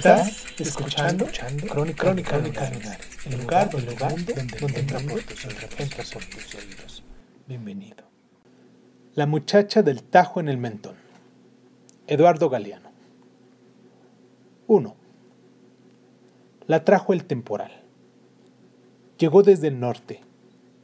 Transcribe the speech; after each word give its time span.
Estás 0.00 0.46
escuchando, 0.58 1.26
Crónica, 1.68 2.04
Crónica, 2.04 2.38
Crónica 2.38 2.70
el 3.26 3.38
lugar, 3.38 3.68
el 3.76 3.84
lugar 3.84 4.24
donde, 4.24 4.56
donde 4.58 4.80
entra 4.80 4.98
por 4.98 5.22
tus, 5.22 5.44
entra 5.44 6.04
por 6.10 6.24
tus 6.24 6.54
oídos. 6.54 7.04
Bienvenido. 7.46 8.04
La 9.12 9.26
muchacha 9.26 9.82
del 9.82 10.02
tajo 10.02 10.40
en 10.40 10.48
el 10.48 10.56
mentón. 10.56 10.94
Eduardo 12.06 12.48
Galeano. 12.48 12.90
1. 14.68 14.96
La 16.66 16.82
trajo 16.82 17.12
el 17.12 17.26
temporal. 17.26 17.82
Llegó 19.18 19.42
desde 19.42 19.68
el 19.68 19.80
norte, 19.80 20.22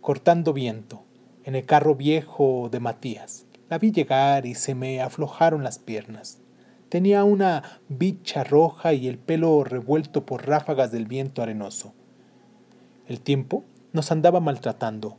cortando 0.02 0.52
viento, 0.52 1.05
en 1.45 1.55
el 1.55 1.65
carro 1.65 1.95
viejo 1.95 2.69
de 2.71 2.80
Matías. 2.80 3.46
La 3.71 3.79
vi 3.79 3.93
llegar 3.93 4.45
y 4.45 4.55
se 4.55 4.74
me 4.74 5.01
aflojaron 5.01 5.65
las 5.65 5.79
piernas. 5.79 6.43
Tenía 6.89 7.25
una 7.25 7.80
bicha 7.88 8.45
roja 8.45 8.93
y 8.93 9.09
el 9.09 9.19
pelo 9.19 9.65
revuelto 9.65 10.24
por 10.24 10.47
ráfagas 10.47 10.93
del 10.93 11.07
viento 11.07 11.43
arenoso. 11.43 11.95
El 13.09 13.21
tiempo 13.21 13.65
nos 13.93 14.13
andaba 14.13 14.38
maltratando. 14.38 15.16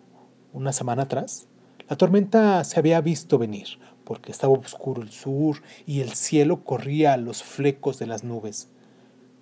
Una 0.54 0.72
semana 0.72 1.04
atrás, 1.04 1.48
la 1.90 1.98
tormenta 1.98 2.64
se 2.64 2.80
había 2.80 3.02
visto 3.02 3.38
venir, 3.38 3.80
porque 4.06 4.32
estaba 4.32 4.54
oscuro 4.54 5.02
el 5.02 5.12
sur 5.12 5.62
y 5.86 6.00
el 6.00 6.14
cielo 6.14 6.64
corría 6.64 7.14
a 7.14 7.18
los 7.18 7.44
flecos 7.44 8.00
de 8.00 8.08
las 8.08 8.24
nubes, 8.24 8.70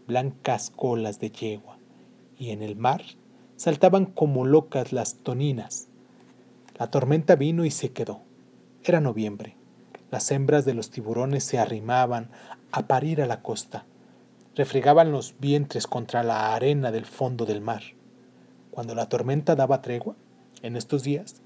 blancas 0.08 0.72
colas 0.72 1.20
de 1.20 1.32
yegua, 1.32 1.78
y 2.38 2.50
en 2.50 2.64
el 2.64 2.76
mar 2.76 3.04
saltaban 3.56 4.06
como 4.06 4.46
locas 4.46 4.94
las 4.94 5.16
toninas. 5.18 5.90
La 6.78 6.90
tormenta 6.90 7.36
vino 7.36 7.66
y 7.66 7.72
se 7.72 7.92
quedó. 7.92 8.22
Era 8.84 9.00
noviembre. 9.00 9.56
Las 10.12 10.32
hembras 10.32 10.66
de 10.66 10.74
los 10.74 10.92
tiburones 10.92 11.44
se 11.44 11.60
arrimaban 11.60 12.30
a 12.72 12.88
parir 12.88 13.22
a 13.22 13.26
la 13.26 13.42
costa, 13.42 13.86
refregaban 14.56 15.12
los 15.12 15.36
vientres 15.40 15.88
contra 15.88 16.24
la 16.24 16.54
arena 16.56 16.92
del 16.92 17.06
fondo 17.06 17.46
del 17.46 17.62
mar. 17.62 17.84
Cuando 18.72 18.96
la 18.96 19.10
tormenta 19.10 19.56
daba 19.56 19.82
tregua, 19.82 20.16
en 20.62 20.76
estos 20.76 21.04
días, 21.04 21.42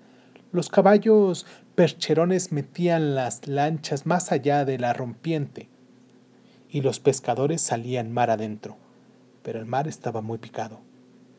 los 0.51 0.69
caballos 0.69 1.45
percherones 1.75 2.51
metían 2.51 3.15
las 3.15 3.47
lanchas 3.47 4.05
más 4.05 4.31
allá 4.31 4.65
de 4.65 4.79
la 4.79 4.93
rompiente 4.93 5.69
y 6.69 6.81
los 6.81 6.99
pescadores 6.99 7.61
salían 7.61 8.11
mar 8.11 8.29
adentro. 8.29 8.77
Pero 9.43 9.59
el 9.59 9.65
mar 9.65 9.87
estaba 9.87 10.21
muy 10.21 10.37
picado. 10.37 10.81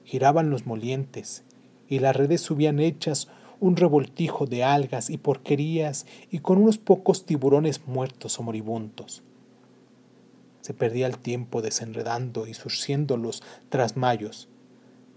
Giraban 0.04 0.50
los 0.50 0.66
molientes 0.66 1.44
y 1.88 1.98
las 1.98 2.16
redes 2.16 2.40
subían 2.40 2.80
hechas 2.80 3.28
un 3.60 3.76
revoltijo 3.76 4.46
de 4.46 4.64
algas 4.64 5.10
y 5.10 5.18
porquerías 5.18 6.06
y 6.30 6.40
con 6.40 6.58
unos 6.58 6.78
pocos 6.78 7.26
tiburones 7.26 7.86
muertos 7.86 8.38
o 8.40 8.42
moribundos. 8.42 9.22
Se 10.62 10.74
perdía 10.74 11.06
el 11.06 11.18
tiempo 11.18 11.62
desenredando 11.62 12.46
y 12.46 12.54
surciendo 12.54 13.16
los 13.16 13.42
trasmayos. 13.68 14.48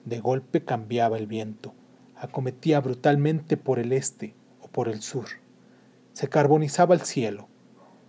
De 0.06 0.20
golpe 0.20 0.64
cambiaba 0.64 1.18
el 1.18 1.28
viento, 1.28 1.74
acometía 2.16 2.82
brutalmente 2.82 3.56
por 3.56 3.80
el 3.80 3.94
este 3.94 4.36
o 4.62 4.68
por 4.68 4.90
el 4.90 5.02
sur. 5.02 5.28
Se 6.12 6.28
carbonizaba 6.28 6.94
el 6.94 7.02
cielo, 7.02 7.48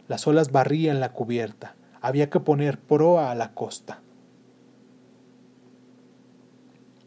las 0.09 0.27
olas 0.27 0.51
barrían 0.51 1.01
la 1.01 1.13
cubierta, 1.13 1.77
había 2.01 2.29
que 2.29 2.41
poner 2.41 2.79
proa 2.79 3.31
a 3.31 3.35
la 3.35 3.55
costa. 3.55 4.03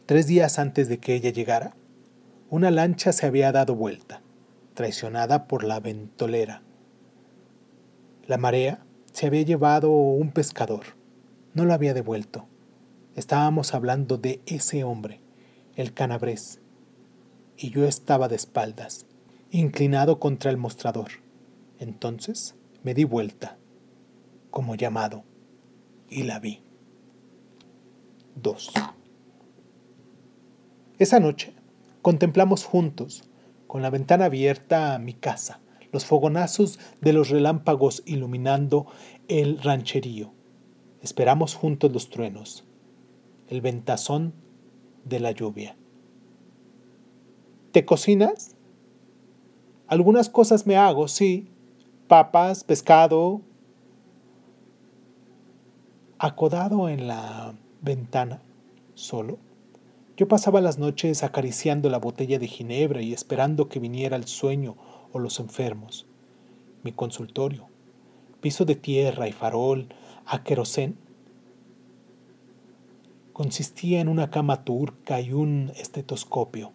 Tres 0.06 0.26
días 0.28 0.58
antes 0.58 0.88
de 0.88 1.00
que 1.00 1.16
ella 1.16 1.32
llegara, 1.32 1.76
una 2.50 2.72
lancha 2.72 3.12
se 3.12 3.26
había 3.26 3.52
dado 3.52 3.76
vuelta, 3.76 4.22
traicionada 4.74 5.48
por 5.48 5.66
la 5.66 5.82
ventolera. 5.82 6.62
La 8.26 8.38
marea 8.38 8.86
se 9.12 9.28
había 9.28 9.42
llevado 9.42 9.92
un 9.92 10.32
pescador, 10.32 10.84
no 11.54 11.66
lo 11.66 11.74
había 11.74 11.94
devuelto. 11.94 12.48
Estábamos 13.16 13.74
hablando 13.74 14.18
de 14.18 14.42
ese 14.46 14.84
hombre, 14.86 15.20
el 15.76 15.94
canabrés, 15.94 16.62
y 17.58 17.72
yo 17.72 17.86
estaba 17.86 18.30
de 18.30 18.36
espaldas, 18.36 19.08
inclinado 19.52 20.20
contra 20.20 20.50
el 20.50 20.58
mostrador. 20.58 21.10
Entonces 21.80 22.56
me 22.84 22.94
di 22.94 23.04
vuelta, 23.04 23.58
como 24.52 24.76
llamado, 24.76 25.24
y 26.10 26.24
la 26.24 26.40
vi. 26.40 26.62
2. 28.36 28.72
Esa 31.00 31.20
noche 31.20 31.57
Contemplamos 32.08 32.64
juntos, 32.64 33.30
con 33.68 33.82
la 33.82 33.90
ventana 33.90 34.24
abierta 34.24 34.96
a 34.96 34.98
mi 34.98 35.12
casa, 35.12 35.60
los 35.92 36.06
fogonazos 36.06 36.80
de 37.02 37.12
los 37.12 37.30
relámpagos 37.30 38.02
iluminando 38.06 38.88
el 39.28 39.62
rancherío. 39.62 40.32
Esperamos 41.02 41.54
juntos 41.54 41.92
los 41.92 42.10
truenos, 42.10 42.64
el 43.50 43.60
ventazón 43.60 44.34
de 45.04 45.20
la 45.20 45.32
lluvia. 45.32 45.76
¿Te 47.74 47.84
cocinas? 47.84 48.56
Algunas 49.88 50.30
cosas 50.30 50.66
me 50.66 50.78
hago, 50.78 51.10
sí. 51.10 51.50
Papas, 52.08 52.64
pescado. 52.64 53.42
Acodado 56.20 56.88
en 56.88 57.06
la 57.06 57.54
ventana, 57.82 58.42
solo, 58.94 59.40
yo 60.18 60.28
pasaba 60.28 60.62
las 60.62 60.80
noches 60.80 61.22
acariciando 61.22 61.92
la 61.92 62.00
botella 62.00 62.40
de 62.40 62.48
ginebra 62.48 63.04
y 63.04 63.14
esperando 63.14 63.70
que 63.70 63.80
viniera 63.80 64.18
el 64.18 64.26
sueño 64.26 64.76
o 65.14 65.20
los 65.20 65.40
enfermos. 65.40 66.08
Mi 66.84 66.92
consultorio, 66.92 67.68
piso 68.42 68.66
de 68.66 68.76
tierra 68.76 69.28
y 69.28 69.32
farol 69.32 69.90
a 70.26 70.44
querosén, 70.44 70.98
consistía 73.32 74.02
en 74.02 74.08
una 74.08 74.32
cama 74.32 74.64
turca 74.64 75.22
y 75.22 75.34
un 75.34 75.72
estetoscopio, 75.76 76.72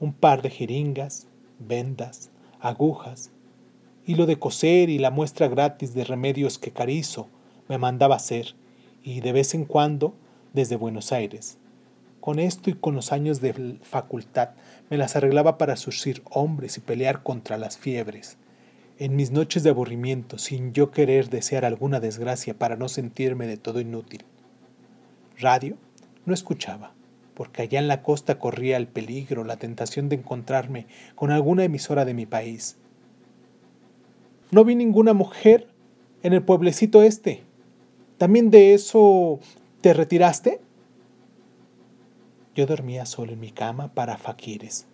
un 0.00 0.12
par 0.12 0.42
de 0.42 0.50
jeringas, 0.50 1.28
vendas, 1.60 2.30
agujas, 2.58 3.30
hilo 4.04 4.26
de 4.26 4.40
coser 4.40 4.90
y 4.90 4.98
la 4.98 5.12
muestra 5.12 5.46
gratis 5.46 5.94
de 5.94 6.02
remedios 6.02 6.58
que 6.58 6.72
Carizo 6.72 7.28
me 7.68 7.78
mandaba 7.78 8.16
hacer, 8.16 8.56
y 9.04 9.20
de 9.20 9.30
vez 9.30 9.54
en 9.54 9.64
cuando 9.64 10.14
desde 10.52 10.74
Buenos 10.74 11.12
Aires 11.12 11.58
con 12.24 12.38
esto 12.38 12.70
y 12.70 12.72
con 12.72 12.94
los 12.94 13.12
años 13.12 13.42
de 13.42 13.76
facultad 13.82 14.52
me 14.88 14.96
las 14.96 15.14
arreglaba 15.14 15.58
para 15.58 15.76
surcir 15.76 16.22
hombres 16.30 16.78
y 16.78 16.80
pelear 16.80 17.22
contra 17.22 17.58
las 17.58 17.76
fiebres. 17.76 18.38
En 18.98 19.14
mis 19.14 19.30
noches 19.30 19.62
de 19.62 19.68
aburrimiento, 19.68 20.38
sin 20.38 20.72
yo 20.72 20.90
querer 20.90 21.28
desear 21.28 21.66
alguna 21.66 22.00
desgracia 22.00 22.54
para 22.54 22.76
no 22.76 22.88
sentirme 22.88 23.46
de 23.46 23.58
todo 23.58 23.78
inútil. 23.78 24.24
Radio 25.38 25.76
no 26.24 26.32
escuchaba, 26.32 26.94
porque 27.34 27.60
allá 27.60 27.78
en 27.78 27.88
la 27.88 28.02
costa 28.02 28.38
corría 28.38 28.78
el 28.78 28.86
peligro, 28.86 29.44
la 29.44 29.58
tentación 29.58 30.08
de 30.08 30.16
encontrarme 30.16 30.86
con 31.16 31.30
alguna 31.30 31.64
emisora 31.64 32.06
de 32.06 32.14
mi 32.14 32.24
país. 32.24 32.78
No 34.50 34.64
vi 34.64 34.74
ninguna 34.76 35.12
mujer 35.12 35.68
en 36.22 36.32
el 36.32 36.42
pueblecito 36.42 37.02
este. 37.02 37.42
¿También 38.16 38.50
de 38.50 38.72
eso 38.72 39.40
te 39.82 39.92
retiraste? 39.92 40.63
Yo 42.54 42.66
dormía 42.66 43.04
solo 43.04 43.32
en 43.32 43.40
mi 43.40 43.50
cama 43.50 43.92
para 43.94 44.16
faquires. 44.16 44.86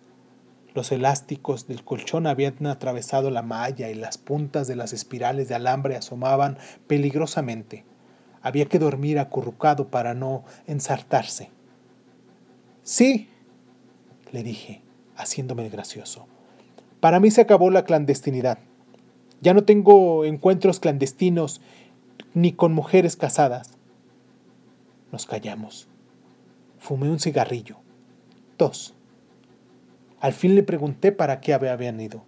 Los 0.73 0.91
elásticos 0.91 1.67
del 1.67 1.83
colchón 1.83 2.25
habían 2.25 2.65
atravesado 2.65 3.29
la 3.29 3.41
malla 3.41 3.89
y 3.89 3.93
las 3.93 4.17
puntas 4.17 4.67
de 4.67 4.75
las 4.75 4.93
espirales 4.93 5.49
de 5.49 5.55
alambre 5.55 5.95
asomaban 5.95 6.57
peligrosamente. 6.87 7.85
Había 8.41 8.65
que 8.65 8.79
dormir 8.79 9.19
acurrucado 9.19 9.89
para 9.89 10.13
no 10.13 10.43
ensartarse. 10.65 11.51
Sí, 12.83 13.29
le 14.31 14.43
dije, 14.43 14.81
haciéndome 15.15 15.65
el 15.65 15.71
gracioso. 15.71 16.25
Para 16.99 17.19
mí 17.19 17.29
se 17.29 17.41
acabó 17.41 17.69
la 17.69 17.83
clandestinidad. 17.83 18.57
Ya 19.41 19.53
no 19.53 19.65
tengo 19.65 20.25
encuentros 20.25 20.79
clandestinos 20.79 21.61
ni 22.33 22.53
con 22.53 22.73
mujeres 22.73 23.15
casadas. 23.15 23.77
Nos 25.11 25.25
callamos. 25.25 25.90
Fumé 26.81 27.11
un 27.11 27.19
cigarrillo. 27.19 27.77
Dos. 28.57 28.95
Al 30.19 30.33
fin 30.33 30.55
le 30.55 30.63
pregunté 30.63 31.11
para 31.11 31.39
qué 31.39 31.53
habían 31.53 32.01
ido. 32.01 32.25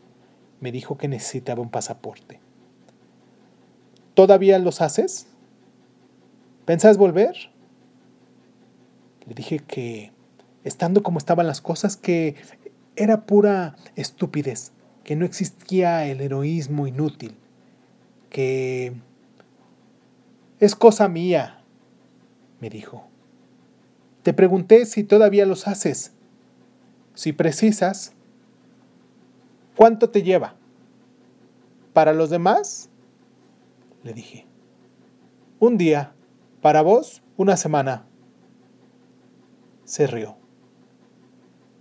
me 0.62 0.72
dijo 0.72 0.96
que 0.96 1.08
necesitaba 1.08 1.62
un 1.62 1.72
pasaporte. 1.72 2.40
¿Todavía 4.14 4.60
los 4.60 4.80
haces? 4.80 5.28
¿Pensás 6.66 6.98
volver? 6.98 7.36
Le 9.26 9.34
dije 9.34 9.60
que, 9.60 10.12
estando 10.64 11.02
como 11.02 11.18
estaban 11.18 11.48
las 11.48 11.60
cosas, 11.60 11.98
que 11.98 12.36
era 12.96 13.26
pura 13.26 13.76
estupidez, 13.96 14.72
que 15.04 15.16
no 15.16 15.26
existía 15.26 16.06
el 16.06 16.22
heroísmo 16.22 16.86
inútil, 16.86 17.36
que 18.30 18.94
es 20.60 20.76
cosa 20.76 21.10
mía, 21.10 21.64
me 22.62 22.70
dijo. 22.70 23.13
Te 24.24 24.34
pregunté 24.34 24.86
si 24.86 25.04
todavía 25.04 25.46
los 25.46 25.68
haces. 25.68 26.14
Si 27.14 27.34
precisas, 27.34 28.14
¿cuánto 29.76 30.10
te 30.10 30.24
lleva? 30.24 30.56
¿Para 31.92 32.14
los 32.14 32.30
demás? 32.30 32.90
Le 34.02 34.14
dije. 34.14 34.48
Un 35.60 35.78
día. 35.78 36.14
Para 36.62 36.82
vos, 36.82 37.22
una 37.36 37.58
semana. 37.58 38.06
Se 39.84 40.08
rió. 40.08 40.38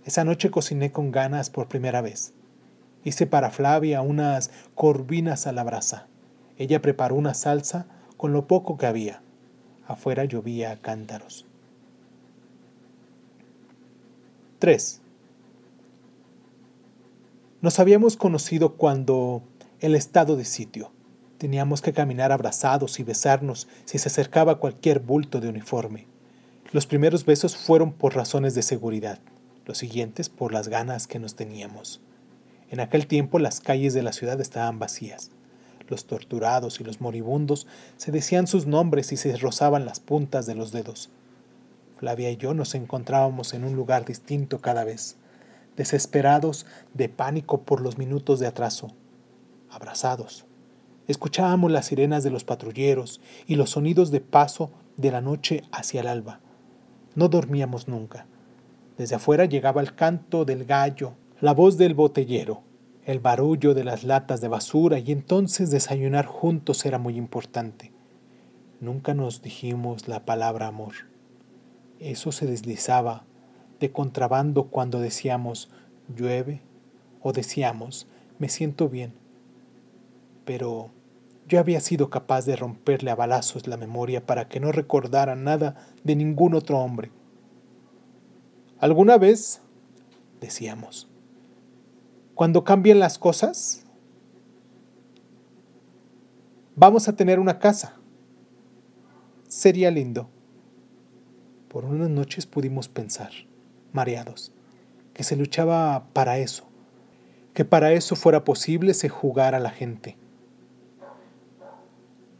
Esa 0.03 0.25
noche 0.25 0.51
cociné 0.51 0.91
con 0.91 1.11
ganas 1.11 1.49
por 1.49 1.69
primera 1.69 2.01
vez. 2.01 2.33
Hice 3.05 3.25
para 3.25 3.51
Flavia 3.51 4.01
unas 4.01 4.51
corvinas 4.75 5.47
a 5.47 5.53
la 5.53 5.63
brasa. 5.63 6.07
Ella 6.57 6.81
preparó 6.81 7.15
una 7.15 7.33
salsa 7.33 7.87
con 8.17 8.33
lo 8.33 8.47
poco 8.47 8.77
que 8.77 8.85
había. 8.85 9.21
Afuera 9.87 10.25
llovía 10.25 10.71
a 10.71 10.81
cántaros. 10.81 11.47
3. 14.63 15.01
Nos 17.61 17.79
habíamos 17.79 18.15
conocido 18.15 18.75
cuando 18.77 19.43
el 19.81 19.93
estado 19.93 20.37
de 20.37 20.45
sitio. 20.45 20.93
Teníamos 21.37 21.81
que 21.81 21.91
caminar 21.91 22.31
abrazados 22.31 22.97
y 23.01 23.03
besarnos 23.03 23.67
si 23.83 23.97
se 23.97 24.07
acercaba 24.07 24.59
cualquier 24.59 25.01
bulto 25.01 25.41
de 25.41 25.49
uniforme. 25.49 26.07
Los 26.71 26.85
primeros 26.85 27.25
besos 27.25 27.57
fueron 27.57 27.91
por 27.91 28.15
razones 28.15 28.55
de 28.55 28.61
seguridad, 28.61 29.19
los 29.65 29.79
siguientes 29.79 30.29
por 30.29 30.53
las 30.53 30.69
ganas 30.69 31.07
que 31.07 31.19
nos 31.19 31.35
teníamos. 31.35 31.99
En 32.71 32.79
aquel 32.79 33.05
tiempo 33.05 33.39
las 33.39 33.59
calles 33.59 33.93
de 33.93 34.03
la 34.03 34.13
ciudad 34.13 34.39
estaban 34.39 34.79
vacías. 34.79 35.31
Los 35.89 36.05
torturados 36.05 36.79
y 36.79 36.85
los 36.85 37.01
moribundos 37.01 37.67
se 37.97 38.13
decían 38.13 38.47
sus 38.47 38.65
nombres 38.65 39.11
y 39.11 39.17
se 39.17 39.35
rozaban 39.35 39.83
las 39.83 39.99
puntas 39.99 40.45
de 40.45 40.55
los 40.55 40.71
dedos. 40.71 41.09
Flavia 42.03 42.29
y 42.31 42.35
yo 42.35 42.53
nos 42.53 42.75
encontrábamos 42.75 43.53
en 43.53 43.63
un 43.63 43.77
lugar 43.77 44.03
distinto 44.03 44.59
cada 44.59 44.83
vez, 44.83 45.15
desesperados 45.77 46.65
de 46.93 47.07
pánico 47.07 47.61
por 47.61 47.79
los 47.79 47.97
minutos 47.97 48.41
de 48.41 48.47
atraso, 48.47 48.89
abrazados. 49.69 50.43
Escuchábamos 51.07 51.71
las 51.71 51.85
sirenas 51.85 52.25
de 52.25 52.29
los 52.29 52.43
patrulleros 52.43 53.21
y 53.47 53.55
los 53.55 53.69
sonidos 53.69 54.11
de 54.11 54.19
paso 54.19 54.69
de 54.97 55.11
la 55.11 55.21
noche 55.21 55.63
hacia 55.71 56.01
el 56.01 56.07
alba. 56.07 56.41
No 57.15 57.29
dormíamos 57.29 57.87
nunca. 57.87 58.25
Desde 58.97 59.15
afuera 59.15 59.45
llegaba 59.45 59.79
el 59.79 59.95
canto 59.95 60.43
del 60.43 60.65
gallo, 60.65 61.13
la 61.39 61.53
voz 61.53 61.77
del 61.77 61.93
botellero, 61.93 62.63
el 63.05 63.21
barullo 63.21 63.73
de 63.73 63.85
las 63.85 64.03
latas 64.03 64.41
de 64.41 64.49
basura 64.49 64.99
y 64.99 65.13
entonces 65.13 65.71
desayunar 65.71 66.25
juntos 66.25 66.85
era 66.85 66.99
muy 66.99 67.15
importante. 67.15 67.93
Nunca 68.81 69.13
nos 69.13 69.41
dijimos 69.41 70.09
la 70.09 70.25
palabra 70.25 70.67
amor. 70.67 71.12
Eso 71.99 72.31
se 72.31 72.45
deslizaba 72.45 73.25
de 73.79 73.91
contrabando 73.91 74.65
cuando 74.65 74.99
decíamos 74.99 75.69
llueve 76.13 76.61
o 77.21 77.33
decíamos 77.33 78.07
me 78.39 78.49
siento 78.49 78.89
bien. 78.89 79.13
Pero 80.45 80.89
yo 81.47 81.59
había 81.59 81.79
sido 81.79 82.09
capaz 82.09 82.45
de 82.45 82.55
romperle 82.55 83.11
a 83.11 83.15
balazos 83.15 83.67
la 83.67 83.77
memoria 83.77 84.25
para 84.25 84.47
que 84.47 84.59
no 84.59 84.71
recordara 84.71 85.35
nada 85.35 85.75
de 86.03 86.15
ningún 86.15 86.53
otro 86.53 86.79
hombre. 86.79 87.11
¿Alguna 88.79 89.17
vez? 89.17 89.61
decíamos. 90.41 91.07
Cuando 92.35 92.65
cambien 92.65 92.99
las 92.99 93.17
cosas, 93.17 93.85
vamos 96.75 97.07
a 97.07 97.15
tener 97.15 97.39
una 97.39 97.59
casa. 97.59 97.95
Sería 99.47 99.89
lindo. 99.89 100.29
Por 101.73 101.85
unas 101.85 102.11
noches 102.11 102.45
pudimos 102.45 102.87
pensar, 102.87 103.31
mareados, 103.93 104.51
que 105.15 105.23
se 105.23 105.35
luchaba 105.35 106.05
para 106.13 106.37
eso, 106.37 106.65
que 107.55 107.65
para 107.65 107.93
eso 107.93 108.15
fuera 108.15 108.43
posible 108.43 108.93
se 108.93 109.09
jugara 109.09 109.57
a 109.57 109.59
la 109.59 109.71
gente. 109.71 110.15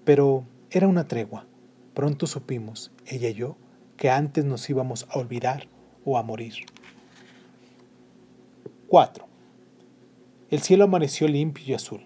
Pero 0.06 0.44
era 0.70 0.88
una 0.88 1.08
tregua. 1.08 1.48
Pronto 1.96 2.28
supimos, 2.28 2.92
ella 3.08 3.30
y 3.30 3.34
yo, 3.34 3.58
que 3.98 4.12
antes 4.12 4.46
nos 4.46 4.70
íbamos 4.70 5.08
a 5.10 5.18
olvidar 5.18 5.68
o 6.06 6.20
a 6.20 6.22
morir. 6.22 6.54
4. 8.88 9.26
El 10.52 10.62
cielo 10.62 10.84
amaneció 10.84 11.28
limpio 11.28 11.66
y 11.66 11.74
azul. 11.74 12.06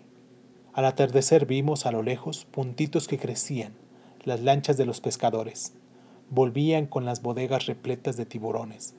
Al 0.72 0.86
atardecer 0.86 1.46
vimos 1.46 1.86
a 1.86 1.92
lo 1.92 2.04
lejos 2.04 2.46
puntitos 2.46 3.10
que 3.10 3.18
crecían, 3.20 3.74
las 4.24 4.40
lanchas 4.40 4.78
de 4.78 4.86
los 4.86 5.02
pescadores 5.02 5.74
volvían 6.30 6.86
con 6.86 7.06
las 7.06 7.22
bodegas 7.22 7.66
repletas 7.66 8.18
de 8.18 8.26
tiburones. 8.26 8.96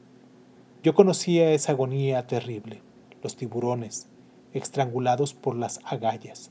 Yo 0.83 0.95
conocía 0.95 1.53
esa 1.53 1.73
agonía 1.73 2.27
terrible, 2.27 2.83
los 3.23 3.37
tiburones, 3.37 4.09
estrangulados 4.53 5.35
por 5.35 5.57
las 5.57 5.81
agallas. 5.85 6.51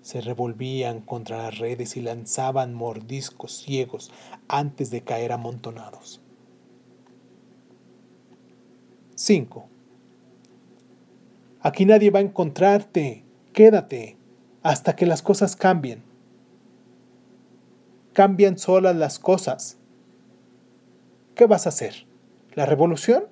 Se 0.00 0.20
revolvían 0.20 1.00
contra 1.00 1.44
las 1.44 1.58
redes 1.58 1.96
y 1.96 2.00
lanzaban 2.00 2.74
mordiscos 2.74 3.52
ciegos 3.52 4.10
antes 4.48 4.90
de 4.90 5.02
caer 5.02 5.32
amontonados. 5.32 6.20
5. 9.14 9.68
Aquí 11.60 11.84
nadie 11.84 12.10
va 12.10 12.18
a 12.18 12.22
encontrarte. 12.22 13.24
Quédate 13.52 14.16
hasta 14.62 14.96
que 14.96 15.06
las 15.06 15.22
cosas 15.22 15.54
cambien. 15.54 16.02
Cambian 18.12 18.58
solas 18.58 18.96
las 18.96 19.20
cosas. 19.20 19.78
¿Qué 21.34 21.46
vas 21.46 21.66
a 21.66 21.70
hacer? 21.70 22.06
¿La 22.54 22.66
revolución? 22.66 23.24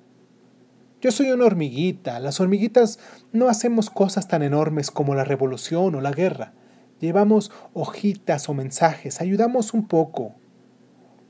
Yo 1.01 1.11
soy 1.11 1.31
una 1.31 1.45
hormiguita. 1.45 2.19
Las 2.19 2.39
hormiguitas 2.39 2.99
no 3.31 3.47
hacemos 3.47 3.89
cosas 3.89 4.27
tan 4.27 4.41
enormes 4.43 4.91
como 4.91 5.15
la 5.15 5.23
revolución 5.23 5.93
o 5.95 6.01
la 6.01 6.11
guerra. 6.11 6.53
Llevamos 6.99 7.51
hojitas 7.73 8.49
o 8.49 8.53
mensajes, 8.53 9.21
ayudamos 9.21 9.73
un 9.73 9.87
poco. 9.87 10.35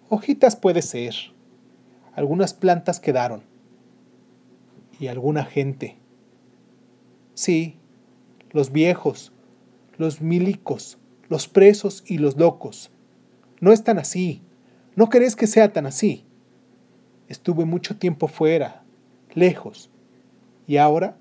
Hojitas 0.10 0.56
puede 0.56 0.82
ser. 0.82 1.16
Algunas 2.14 2.54
plantas 2.54 3.00
quedaron. 3.00 3.44
Y 5.00 5.08
alguna 5.08 5.46
gente. 5.46 5.98
Sí, 7.34 7.80
los 8.52 8.72
viejos, 8.72 9.32
los 9.98 10.22
milicos, 10.22 10.98
los 11.30 11.48
presos 11.48 12.04
y 12.06 12.18
los 12.18 12.38
locos. 12.38 12.92
No 13.62 13.72
es 13.72 13.84
tan 13.84 14.00
así. 14.00 14.42
No 14.96 15.10
querés 15.10 15.36
que 15.36 15.48
sea 15.48 15.72
tan 15.72 15.86
así. 15.86 16.26
Estuve 17.32 17.64
mucho 17.64 17.96
tiempo 17.96 18.28
fuera, 18.28 18.84
lejos. 19.34 19.90
Y 20.68 20.76
ahora, 20.76 21.16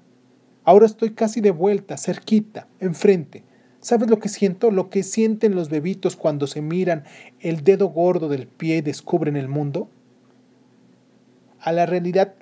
ahora 0.65 0.87
estoy 0.87 1.11
casi 1.11 1.41
de 1.41 1.53
vuelta, 1.53 1.97
cerquita, 1.97 2.67
enfrente. 2.81 3.45
¿Sabes 3.79 4.11
lo 4.11 4.19
que 4.19 4.29
siento? 4.29 4.73
Lo 4.73 4.91
que 4.91 5.05
sienten 5.05 5.55
los 5.55 5.71
bebitos 5.71 6.17
cuando 6.17 6.49
se 6.49 6.63
miran 6.63 7.05
el 7.39 7.63
dedo 7.63 7.91
gordo 7.91 8.29
del 8.29 8.49
pie 8.49 8.79
y 8.79 8.81
descubren 8.81 9.37
el 9.37 9.47
mundo. 9.47 9.89
A 11.61 11.71
la 11.71 11.87
realidad 11.87 12.35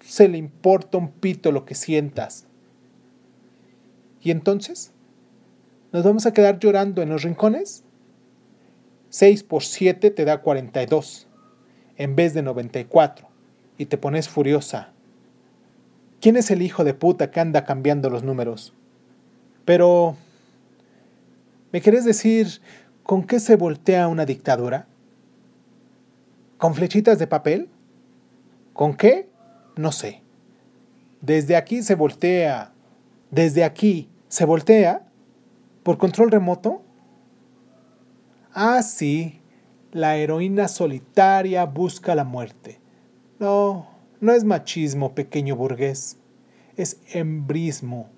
se 0.00 0.26
le 0.26 0.38
importa 0.38 0.98
un 0.98 1.12
pito 1.12 1.52
lo 1.52 1.64
que 1.64 1.76
sientas. 1.76 2.48
¿Y 4.20 4.32
entonces? 4.32 4.90
¿Nos 5.92 6.02
vamos 6.02 6.26
a 6.26 6.32
quedar 6.32 6.58
llorando 6.58 7.02
en 7.02 7.10
los 7.10 7.22
rincones? 7.22 7.84
6 9.10 9.44
por 9.44 9.62
7 9.62 10.10
te 10.10 10.24
da 10.24 10.42
42 10.42 11.28
en 12.02 12.16
vez 12.16 12.34
de 12.34 12.42
94 12.42 13.28
y 13.78 13.86
te 13.86 13.96
pones 13.96 14.28
furiosa. 14.28 14.88
¿Quién 16.20 16.36
es 16.36 16.50
el 16.50 16.60
hijo 16.60 16.82
de 16.82 16.94
puta 16.94 17.30
que 17.30 17.38
anda 17.38 17.64
cambiando 17.64 18.10
los 18.10 18.24
números? 18.24 18.74
Pero, 19.64 20.16
¿me 21.70 21.80
querés 21.80 22.04
decir 22.04 22.60
con 23.04 23.22
qué 23.22 23.38
se 23.38 23.54
voltea 23.54 24.08
una 24.08 24.26
dictadura? 24.26 24.88
¿Con 26.58 26.74
flechitas 26.74 27.20
de 27.20 27.28
papel? 27.28 27.68
¿Con 28.72 28.96
qué? 28.96 29.28
No 29.76 29.92
sé. 29.92 30.22
Desde 31.20 31.54
aquí 31.54 31.84
se 31.84 31.94
voltea. 31.94 32.72
Desde 33.30 33.62
aquí 33.62 34.08
se 34.26 34.44
voltea. 34.44 35.06
¿Por 35.84 35.98
control 35.98 36.32
remoto? 36.32 36.82
Ah, 38.52 38.82
sí, 38.82 39.41
la 39.92 40.16
heroína 40.16 40.68
solitaria 40.68 41.66
busca 41.66 42.14
la 42.14 42.24
muerte. 42.24 42.80
No, 43.38 43.86
no 44.20 44.32
es 44.32 44.42
machismo, 44.44 45.14
pequeño 45.14 45.54
burgués, 45.54 46.16
es 46.76 47.00
embrismo. 47.12 48.08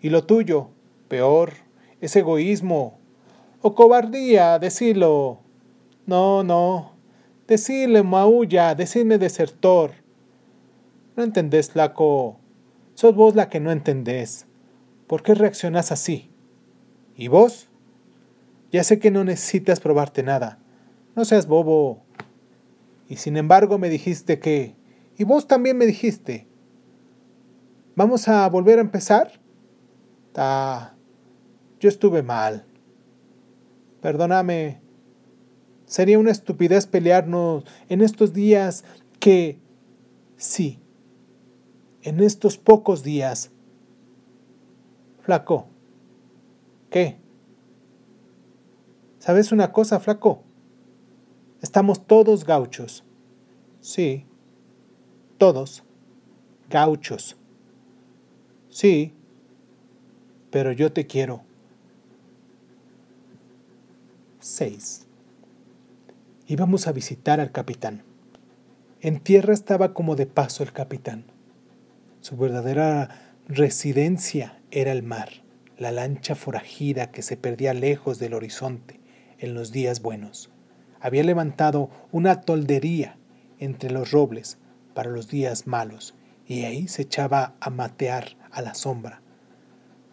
Y 0.00 0.10
lo 0.10 0.24
tuyo, 0.24 0.68
peor, 1.08 1.52
es 2.00 2.14
egoísmo. 2.14 2.98
O 3.62 3.74
cobardía, 3.74 4.60
decilo. 4.60 5.40
No, 6.06 6.44
no. 6.44 6.92
Decirle 7.48 8.04
maulla, 8.04 8.74
decirme 8.76 9.18
desertor. 9.18 9.92
No 11.16 11.24
entendés, 11.24 11.70
flaco. 11.70 12.38
Sos 12.94 13.14
vos 13.14 13.34
la 13.34 13.48
que 13.48 13.58
no 13.58 13.72
entendés. 13.72 14.46
¿Por 15.08 15.22
qué 15.22 15.34
reaccionás 15.34 15.90
así? 15.90 16.30
¿Y 17.16 17.28
vos? 17.28 17.68
Ya 18.70 18.84
sé 18.84 18.98
que 18.98 19.10
no 19.10 19.24
necesitas 19.24 19.80
probarte 19.80 20.22
nada. 20.22 20.58
No 21.16 21.24
seas 21.24 21.46
bobo. 21.46 22.04
Y 23.08 23.16
sin 23.16 23.38
embargo 23.38 23.78
me 23.78 23.88
dijiste 23.88 24.38
que... 24.38 24.76
Y 25.16 25.24
vos 25.24 25.48
también 25.48 25.78
me 25.78 25.86
dijiste. 25.86 26.46
¿Vamos 27.96 28.28
a 28.28 28.46
volver 28.50 28.78
a 28.78 28.82
empezar? 28.82 29.40
Ta... 30.32 30.94
Yo 31.80 31.88
estuve 31.88 32.22
mal. 32.22 32.66
Perdóname. 34.02 34.82
Sería 35.86 36.18
una 36.18 36.32
estupidez 36.32 36.86
pelearnos 36.86 37.64
en 37.88 38.02
estos 38.02 38.34
días 38.34 38.84
que... 39.18 39.58
Sí. 40.36 40.80
En 42.02 42.20
estos 42.20 42.58
pocos 42.58 43.02
días. 43.02 43.50
Flaco. 45.22 45.66
¿Qué? 46.90 47.16
¿Sabes 49.18 49.50
una 49.50 49.72
cosa, 49.72 49.98
flaco? 49.98 50.45
Estamos 51.66 52.06
todos 52.06 52.44
gauchos. 52.44 53.02
Sí, 53.80 54.24
todos 55.36 55.82
gauchos. 56.70 57.36
Sí, 58.68 59.12
pero 60.52 60.70
yo 60.70 60.92
te 60.92 61.08
quiero. 61.08 61.42
6. 64.38 65.08
Íbamos 66.46 66.86
a 66.86 66.92
visitar 66.92 67.40
al 67.40 67.50
capitán. 67.50 68.04
En 69.00 69.18
tierra 69.18 69.52
estaba 69.52 69.92
como 69.92 70.14
de 70.14 70.26
paso 70.26 70.62
el 70.62 70.72
capitán. 70.72 71.24
Su 72.20 72.36
verdadera 72.36 73.34
residencia 73.48 74.62
era 74.70 74.92
el 74.92 75.02
mar, 75.02 75.30
la 75.78 75.90
lancha 75.90 76.36
forajida 76.36 77.10
que 77.10 77.22
se 77.22 77.36
perdía 77.36 77.74
lejos 77.74 78.20
del 78.20 78.34
horizonte 78.34 79.00
en 79.40 79.54
los 79.54 79.72
días 79.72 80.00
buenos. 80.00 80.52
Había 81.00 81.24
levantado 81.24 81.90
una 82.12 82.40
toldería 82.40 83.16
entre 83.58 83.90
los 83.90 84.10
robles 84.10 84.58
para 84.94 85.10
los 85.10 85.28
días 85.28 85.66
malos 85.66 86.14
y 86.46 86.64
ahí 86.64 86.88
se 86.88 87.02
echaba 87.02 87.54
a 87.60 87.70
matear 87.70 88.36
a 88.50 88.62
la 88.62 88.74
sombra. 88.74 89.20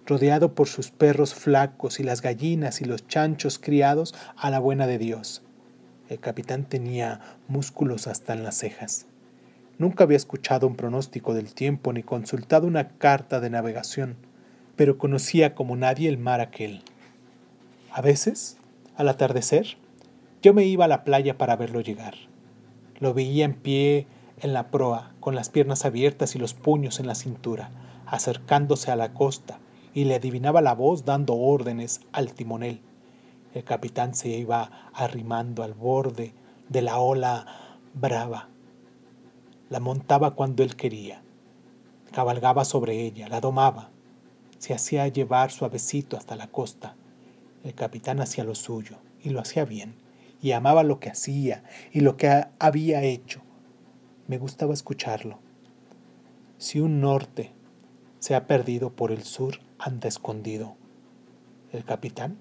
Rodeado 0.06 0.54
por 0.54 0.68
sus 0.68 0.92
perros 0.92 1.34
flacos 1.34 2.00
y 2.00 2.04
las 2.04 2.22
gallinas 2.22 2.82
y 2.82 2.86
los 2.86 3.08
chanchos 3.08 3.60
criados 3.60 4.14
a 4.36 4.50
la 4.50 4.60
buena 4.60 4.88
de 4.88 4.98
Dios. 4.98 5.44
El 6.10 6.20
capitán 6.20 6.66
tenía 6.66 7.22
músculos 7.48 8.08
hasta 8.08 8.34
en 8.34 8.44
las 8.44 8.58
cejas. 8.58 9.06
Nunca 9.78 10.04
había 10.04 10.18
escuchado 10.18 10.68
un 10.68 10.76
pronóstico 10.76 11.34
del 11.34 11.54
tiempo 11.54 11.94
ni 11.94 12.04
consultado 12.04 12.68
una 12.68 12.90
carta 12.90 13.40
de 13.40 13.50
navegación, 13.50 14.18
pero 14.76 14.98
conocía 14.98 15.56
como 15.56 15.76
nadie 15.76 16.10
el 16.10 16.18
mar 16.18 16.42
aquel. 16.42 16.84
A 17.92 18.02
veces 18.02 18.58
al 18.96 19.10
atardecer, 19.10 19.78
yo 20.44 20.54
me 20.54 20.66
iba 20.66 20.86
a 20.86 20.88
la 20.88 21.04
playa 21.04 21.38
para 21.38 21.56
verlo 21.56 21.82
llegar. 21.82 22.14
Lo 23.00 23.16
veía 23.16 23.46
en 23.46 23.56
pie 23.56 24.06
en 24.40 24.54
la 24.54 24.70
proa, 24.70 25.14
con 25.20 25.34
las 25.34 25.50
piernas 25.50 25.86
abiertas 25.86 26.36
y 26.36 26.40
los 26.40 26.54
puños 26.54 27.00
en 27.00 27.08
la 27.08 27.16
cintura, 27.16 27.72
acercándose 28.06 28.92
a 28.92 28.96
la 28.96 29.14
costa, 29.14 29.60
y 29.96 30.04
le 30.04 30.16
adivinaba 30.16 30.62
la 30.62 30.76
voz 30.76 31.06
dando 31.06 31.36
órdenes 31.36 32.02
al 32.12 32.34
timonel. 32.34 32.82
El 33.56 33.64
capitán 33.64 34.14
se 34.14 34.30
iba 34.30 34.92
arrimando 34.94 35.64
al 35.64 35.74
borde 35.74 36.34
de 36.70 36.82
la 36.82 37.00
ola 37.00 37.46
brava. 37.94 38.50
La 39.70 39.80
montaba 39.80 40.36
cuando 40.36 40.62
él 40.62 40.76
quería. 40.76 41.24
Cabalgaba 42.12 42.66
sobre 42.66 43.02
ella, 43.02 43.28
la 43.30 43.40
domaba. 43.40 43.90
Se 44.60 44.74
hacía 44.74 45.08
llevar 45.08 45.52
suavecito 45.52 46.18
hasta 46.18 46.36
la 46.36 46.48
costa 46.48 46.96
el 47.64 47.74
capitán 47.74 48.20
hacía 48.20 48.44
lo 48.44 48.56
suyo, 48.56 48.98
y 49.24 49.30
lo 49.30 49.40
hacía 49.40 49.64
bien, 49.64 49.96
y 50.44 50.52
amaba 50.52 50.84
lo 50.84 51.00
que 51.00 51.10
hacía 51.10 51.64
y 51.92 52.02
lo 52.02 52.18
que 52.18 52.46
había 52.60 53.02
hecho. 53.02 53.42
Me 54.28 54.38
gustaba 54.38 54.74
escucharlo. 54.74 55.40
Si 56.58 56.82
un 56.82 57.00
norte 57.00 57.54
se 58.20 58.36
ha 58.36 58.46
perdido 58.46 58.92
por 58.92 59.14
el 59.14 59.24
sur, 59.24 59.62
anda 59.80 60.10
escondido. 60.10 60.76
El 61.72 61.86
capitán 61.86 62.38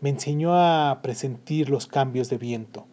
me 0.00 0.10
enseñó 0.10 0.54
a 0.54 0.98
presentir 1.02 1.70
los 1.70 1.86
cambios 1.86 2.28
de 2.30 2.38
viento. 2.38 2.86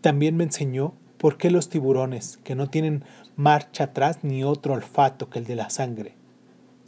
También 0.00 0.36
me 0.36 0.44
enseñó 0.44 0.94
por 1.16 1.38
qué 1.38 1.50
los 1.50 1.68
tiburones, 1.68 2.38
que 2.38 2.56
no 2.56 2.70
tienen 2.70 3.04
marcha 3.36 3.84
atrás 3.84 4.24
ni 4.24 4.42
otro 4.42 4.74
olfato 4.74 5.30
que 5.30 5.38
el 5.38 5.44
de 5.44 5.54
la 5.54 5.70
sangre, 5.70 6.16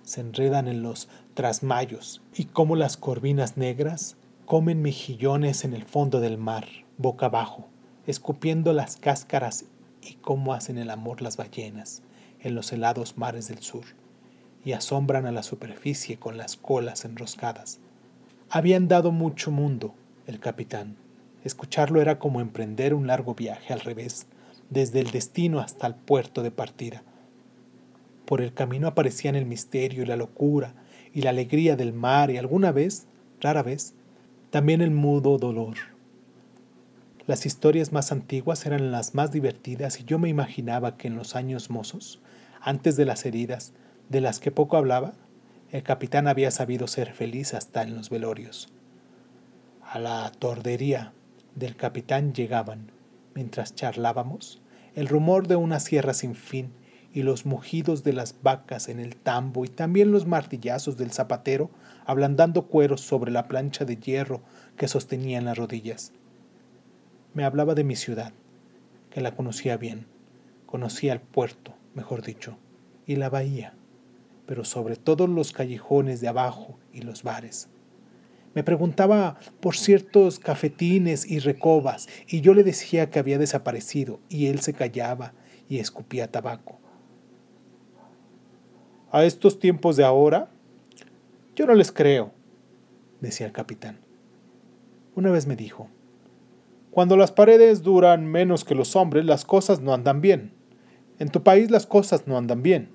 se 0.03 0.21
enredan 0.21 0.67
en 0.67 0.83
los 0.83 1.09
trasmayos 1.35 2.23
y 2.35 2.47
cómo 2.47 2.75
las 2.75 2.97
corvinas 2.97 3.57
negras 3.57 4.17
comen 4.47 4.83
mejillones 4.83 5.65
en 5.65 5.73
el 5.73 5.85
fondo 5.85 6.21
del 6.21 6.39
mar, 6.39 6.67
boca 6.99 7.27
abajo, 7.27 7.69
escupiendo 8.07 8.73
las 8.73 8.97
cáscaras 8.97 9.65
y 10.03 10.15
cómo 10.15 10.53
hacen 10.53 10.79
el 10.79 10.91
amor 10.91 11.23
las 11.23 11.37
ballenas 11.37 12.03
en 12.41 12.55
los 12.55 12.73
helados 12.73 13.17
mares 13.17 13.49
del 13.49 13.59
sur 13.59 13.85
y 14.65 14.73
asombran 14.73 15.27
a 15.27 15.33
la 15.33 15.43
superficie 15.43 16.19
con 16.19 16.37
las 16.37 16.57
colas 16.57 17.05
enroscadas. 17.05 17.79
Habían 18.51 18.89
dado 18.89 19.13
mucho 19.13 19.51
mundo, 19.51 19.95
el 20.27 20.39
capitán. 20.39 20.97
Escucharlo 21.45 22.01
era 22.01 22.19
como 22.19 22.41
emprender 22.41 22.95
un 22.95 23.07
largo 23.07 23.35
viaje 23.35 23.73
al 23.73 23.81
revés, 23.81 24.27
desde 24.71 25.01
el 25.01 25.11
destino 25.11 25.61
hasta 25.61 25.87
el 25.87 25.95
puerto 25.95 26.43
de 26.43 26.51
partida. 26.51 27.03
Por 28.25 28.41
el 28.41 28.55
camino 28.55 28.87
aparecían 28.87 29.35
el 29.35 29.47
misterio 29.47 30.03
y 30.03 30.07
la 30.07 30.17
locura 30.17 30.75
y 31.13 31.23
la 31.23 31.31
alegría 31.31 31.77
del 31.77 31.93
mar 31.93 32.31
y 32.31 32.39
alguna 32.39 32.73
vez, 32.73 33.07
rara 33.41 33.63
vez, 33.63 33.95
también 34.53 34.83
el 34.83 34.91
mudo 34.91 35.39
dolor. 35.39 35.77
Las 37.27 37.47
historias 37.47 37.91
más 37.91 38.13
antiguas 38.13 38.67
eran 38.67 38.93
las 38.93 39.15
más 39.15 39.33
divertidas 39.33 39.99
y 39.99 40.05
yo 40.05 40.19
me 40.19 40.29
imaginaba 40.29 40.99
que 40.99 41.09
en 41.09 41.17
los 41.17 41.37
años 41.37 41.71
mozos, 41.71 42.21
antes 42.61 42.97
de 42.97 43.07
las 43.07 43.25
heridas, 43.25 43.73
de 44.11 44.21
las 44.21 44.41
que 44.41 44.51
poco 44.51 44.77
hablaba, 44.77 45.15
el 45.71 45.83
capitán 45.83 46.29
había 46.29 46.51
sabido 46.51 46.87
ser 46.87 47.15
feliz 47.15 47.55
hasta 47.55 47.83
en 47.83 47.95
los 47.95 48.11
velorios. 48.11 48.69
A 49.91 49.99
la 49.99 50.31
tordería 50.39 51.15
del 51.55 51.75
capitán 51.75 52.35
llegaban, 52.35 52.93
mientras 53.35 53.75
charlábamos, 53.75 54.61
el 54.95 55.09
rumor 55.09 55.49
de 55.49 55.57
una 55.57 55.81
sierra 55.81 56.13
sin 56.13 56.35
fin 56.35 56.75
y 57.15 57.23
los 57.23 57.47
mugidos 57.47 58.05
de 58.05 58.13
las 58.13 58.35
vacas 58.43 58.91
en 58.91 59.01
el 59.01 59.17
tambo 59.17 59.65
y 59.65 59.69
también 59.69 60.13
los 60.13 60.27
martillazos 60.27 60.99
del 60.99 61.11
zapatero 61.11 61.71
ablandando 62.07 62.67
cueros 62.67 63.01
sobre 63.01 63.31
la 63.31 63.49
plancha 63.49 63.85
de 63.85 63.97
hierro 63.97 64.43
que 64.77 64.89
sostenía 64.89 65.39
en 65.39 65.45
las 65.45 65.59
rodillas. 65.59 66.13
Me 67.35 67.45
hablaba 67.45 67.75
de 67.75 67.85
mi 67.85 67.97
ciudad, 67.97 68.33
que 69.11 69.21
la 69.21 69.35
conocía 69.35 69.77
bien, 69.77 70.07
conocía 70.67 71.13
el 71.13 71.21
puerto, 71.21 71.75
mejor 71.95 72.23
dicho, 72.23 72.57
y 73.07 73.17
la 73.17 73.31
bahía, 73.31 73.75
pero 74.47 74.65
sobre 74.65 74.97
todo 74.97 75.27
los 75.27 75.53
callejones 75.53 76.21
de 76.21 76.29
abajo 76.29 76.79
y 76.93 77.03
los 77.03 77.23
bares. 77.23 77.69
Me 78.55 78.65
preguntaba 78.65 79.39
por 79.61 79.77
ciertos 79.77 80.39
cafetines 80.39 81.31
y 81.31 81.39
recobas, 81.39 82.09
y 82.27 82.43
yo 82.43 82.53
le 82.53 82.65
decía 82.65 83.11
que 83.11 83.19
había 83.19 83.39
desaparecido, 83.39 84.21
y 84.29 84.47
él 84.47 84.61
se 84.61 84.75
callaba 84.75 85.33
y 85.69 85.79
escupía 85.79 86.31
tabaco 86.31 86.83
a 89.13 89.25
estos 89.25 89.59
tiempos 89.59 89.97
de 89.97 90.05
ahora, 90.05 90.49
yo 91.55 91.67
no 91.67 91.75
les 91.75 91.93
creo, 91.93 92.33
decía 93.21 93.47
el 93.47 93.53
capitán. 93.53 93.99
Una 95.15 95.31
vez 95.31 95.47
me 95.47 95.57
dijo, 95.57 95.89
cuando 96.91 97.17
las 97.17 97.33
paredes 97.33 97.83
duran 97.83 98.27
menos 98.27 98.65
que 98.65 98.75
los 98.75 98.97
hombres, 98.97 99.25
las 99.25 99.45
cosas 99.45 99.81
no 99.81 99.93
andan 99.95 100.21
bien. 100.21 100.53
En 101.19 101.29
tu 101.29 101.43
país 101.43 101.71
las 101.71 101.87
cosas 101.87 102.27
no 102.27 102.37
andan 102.37 102.63
bien. 102.63 102.91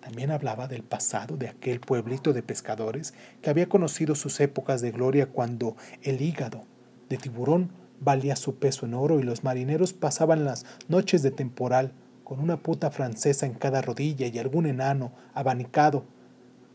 También 0.00 0.32
hablaba 0.32 0.66
del 0.66 0.82
pasado 0.82 1.36
de 1.36 1.48
aquel 1.48 1.78
pueblito 1.78 2.32
de 2.32 2.42
pescadores 2.42 3.14
que 3.40 3.50
había 3.50 3.68
conocido 3.68 4.16
sus 4.16 4.40
épocas 4.40 4.80
de 4.80 4.90
gloria 4.90 5.26
cuando 5.26 5.76
el 6.02 6.20
hígado 6.20 6.64
de 7.08 7.18
tiburón 7.18 7.70
valía 8.00 8.34
su 8.34 8.56
peso 8.56 8.84
en 8.84 8.94
oro 8.94 9.20
y 9.20 9.22
los 9.22 9.44
marineros 9.44 9.92
pasaban 9.92 10.44
las 10.44 10.66
noches 10.88 11.22
de 11.22 11.30
temporal 11.30 11.92
con 12.24 12.40
una 12.40 12.56
puta 12.56 12.90
francesa 12.90 13.46
en 13.46 13.54
cada 13.54 13.80
rodilla 13.80 14.26
y 14.26 14.38
algún 14.38 14.66
enano 14.66 15.12
abanicado 15.34 16.04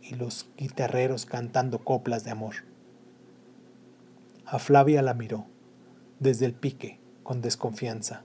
y 0.01 0.15
los 0.15 0.49
guitarreros 0.57 1.25
cantando 1.25 1.79
coplas 1.79 2.23
de 2.23 2.31
amor. 2.31 2.55
A 4.45 4.59
Flavia 4.59 5.01
la 5.01 5.13
miró, 5.13 5.45
desde 6.19 6.45
el 6.45 6.53
pique, 6.53 6.99
con 7.23 7.41
desconfianza. 7.41 8.23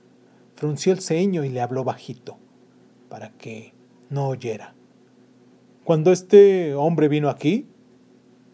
Frunció 0.54 0.92
el 0.92 1.00
ceño 1.00 1.44
y 1.44 1.48
le 1.48 1.60
habló 1.60 1.84
bajito, 1.84 2.38
para 3.08 3.30
que 3.30 3.74
no 4.10 4.28
oyera. 4.28 4.74
Cuando 5.84 6.12
este 6.12 6.74
hombre 6.74 7.08
vino 7.08 7.28
aquí, 7.28 7.66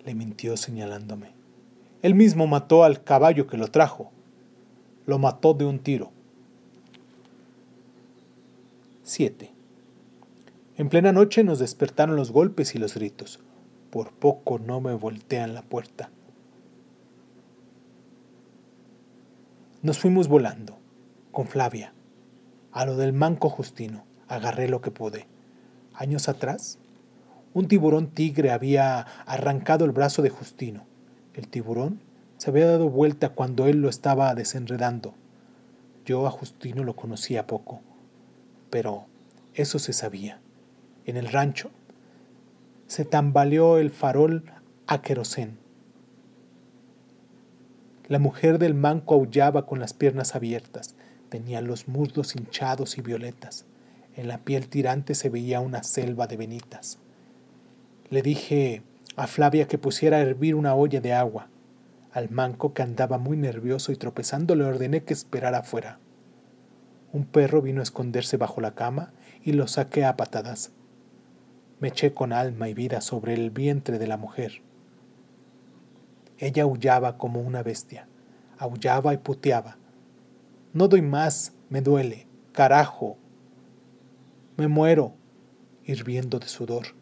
le 0.05 0.15
mintió 0.15 0.57
señalándome. 0.57 1.33
Él 2.01 2.15
mismo 2.15 2.47
mató 2.47 2.85
al 2.85 3.03
caballo 3.03 3.47
que 3.47 3.59
lo 3.59 3.69
trajo. 3.69 4.11
Lo 5.05 5.19
mató 5.19 5.53
de 5.53 5.67
un 5.67 5.81
tiro. 5.81 6.11
7. 9.03 9.58
En 10.79 10.89
plena 10.89 11.11
noche 11.11 11.43
nos 11.43 11.59
despertaron 11.59 12.15
los 12.15 12.31
golpes 12.31 12.77
y 12.77 12.79
los 12.79 12.95
gritos. 12.95 13.41
Por 13.91 14.13
poco 14.13 14.61
no 14.61 14.81
me 14.81 14.95
voltean 14.95 15.53
la 15.53 15.63
puerta. 15.63 16.09
Nos 19.83 19.99
fuimos 19.99 20.29
volando, 20.29 20.79
con 21.33 21.49
Flavia, 21.49 21.93
a 22.71 22.87
lo 22.87 22.97
del 22.97 23.13
manco 23.13 23.51
Justino. 23.51 24.05
Agarré 24.29 24.69
lo 24.69 24.81
que 24.81 24.93
pude. 24.93 25.27
Años 25.95 26.29
atrás, 26.29 26.79
un 27.55 27.67
tiburón 27.67 28.07
tigre 28.07 28.53
había 28.53 29.01
arrancado 29.27 29.85
el 29.85 29.91
brazo 29.91 30.23
de 30.23 30.31
Justino. 30.31 30.85
El 31.35 31.49
tiburón 31.49 31.99
se 32.37 32.51
había 32.51 32.67
dado 32.67 32.89
vuelta 32.89 33.31
cuando 33.31 33.67
él 33.67 33.83
lo 33.83 33.89
estaba 33.89 34.33
desenredando. 34.37 35.15
Yo 36.07 36.25
a 36.29 36.31
Justino 36.31 36.85
lo 36.85 36.95
conocía 36.95 37.49
poco, 37.49 37.81
pero 38.71 39.07
eso 39.55 39.81
se 39.81 39.93
sabía. 39.93 40.41
En 41.09 41.17
el 41.17 41.29
rancho 41.29 41.71
se 42.87 43.07
tambaleó 43.07 43.79
el 43.79 43.89
farol 43.89 44.45
a 44.87 45.01
querosén. 45.01 45.57
La 48.09 48.19
mujer 48.19 48.59
del 48.59 48.75
manco 48.75 49.15
aullaba 49.15 49.65
con 49.65 49.81
las 49.81 49.95
piernas 49.95 50.35
abiertas, 50.35 50.97
tenía 51.31 51.63
los 51.63 51.89
muslos 51.89 52.37
hinchados 52.37 52.99
y 52.99 53.01
violetas. 53.01 53.65
En 54.17 54.29
la 54.29 54.37
piel 54.37 54.69
tirante 54.69 55.15
se 55.15 55.31
veía 55.31 55.61
una 55.61 55.83
selva 55.83 56.27
de 56.27 56.37
venitas. 56.37 56.99
Le 58.11 58.21
dije 58.21 58.83
a 59.17 59.27
Flavia 59.27 59.67
que 59.67 59.79
pusiera 59.79 60.19
a 60.19 60.21
hervir 60.21 60.55
una 60.55 60.75
olla 60.75 61.01
de 61.01 61.15
agua. 61.15 61.49
Al 62.13 62.29
manco, 62.29 62.75
que 62.75 62.83
andaba 62.83 63.17
muy 63.17 63.39
nervioso 63.39 63.93
y 63.93 63.97
tropezando, 63.97 64.55
le 64.57 64.65
ordené 64.65 65.05
que 65.05 65.15
esperara 65.15 65.61
afuera. 65.61 66.01
Un 67.15 67.25
perro 67.25 67.63
vino 67.63 67.81
a 67.81 67.85
esconderse 67.85 68.37
bajo 68.37 68.61
la 68.61 68.75
cama 68.75 69.15
y 69.43 69.53
lo 69.53 69.69
saqué 69.69 70.05
a 70.05 70.15
patadas. 70.15 70.73
Me 71.81 71.89
eché 71.89 72.13
con 72.13 72.33
alma 72.33 72.69
y 72.69 72.75
vida 72.75 73.01
sobre 73.01 73.35
el 73.35 73.51
vientre 73.51 74.01
de 74.01 74.09
la 74.09 74.17
mujer. 74.17 74.63
Ella 76.37 76.65
aullaba 76.65 77.19
como 77.19 77.41
una 77.41 77.63
bestia, 77.63 78.09
aullaba 78.59 79.15
y 79.15 79.19
puteaba. 79.19 79.79
No 80.73 80.89
doy 80.89 81.03
más, 81.03 81.53
me 81.69 81.81
duele, 81.81 82.27
carajo. 82.51 83.17
Me 84.57 84.67
muero, 84.67 85.15
hirviendo 85.85 86.41
de 86.41 86.49
sudor. 86.49 86.97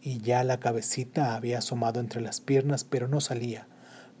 Y 0.00 0.18
ya 0.18 0.44
la 0.44 0.60
cabecita 0.60 1.34
había 1.34 1.58
asomado 1.58 1.98
entre 1.98 2.20
las 2.20 2.40
piernas, 2.40 2.84
pero 2.84 3.08
no 3.08 3.20
salía, 3.20 3.66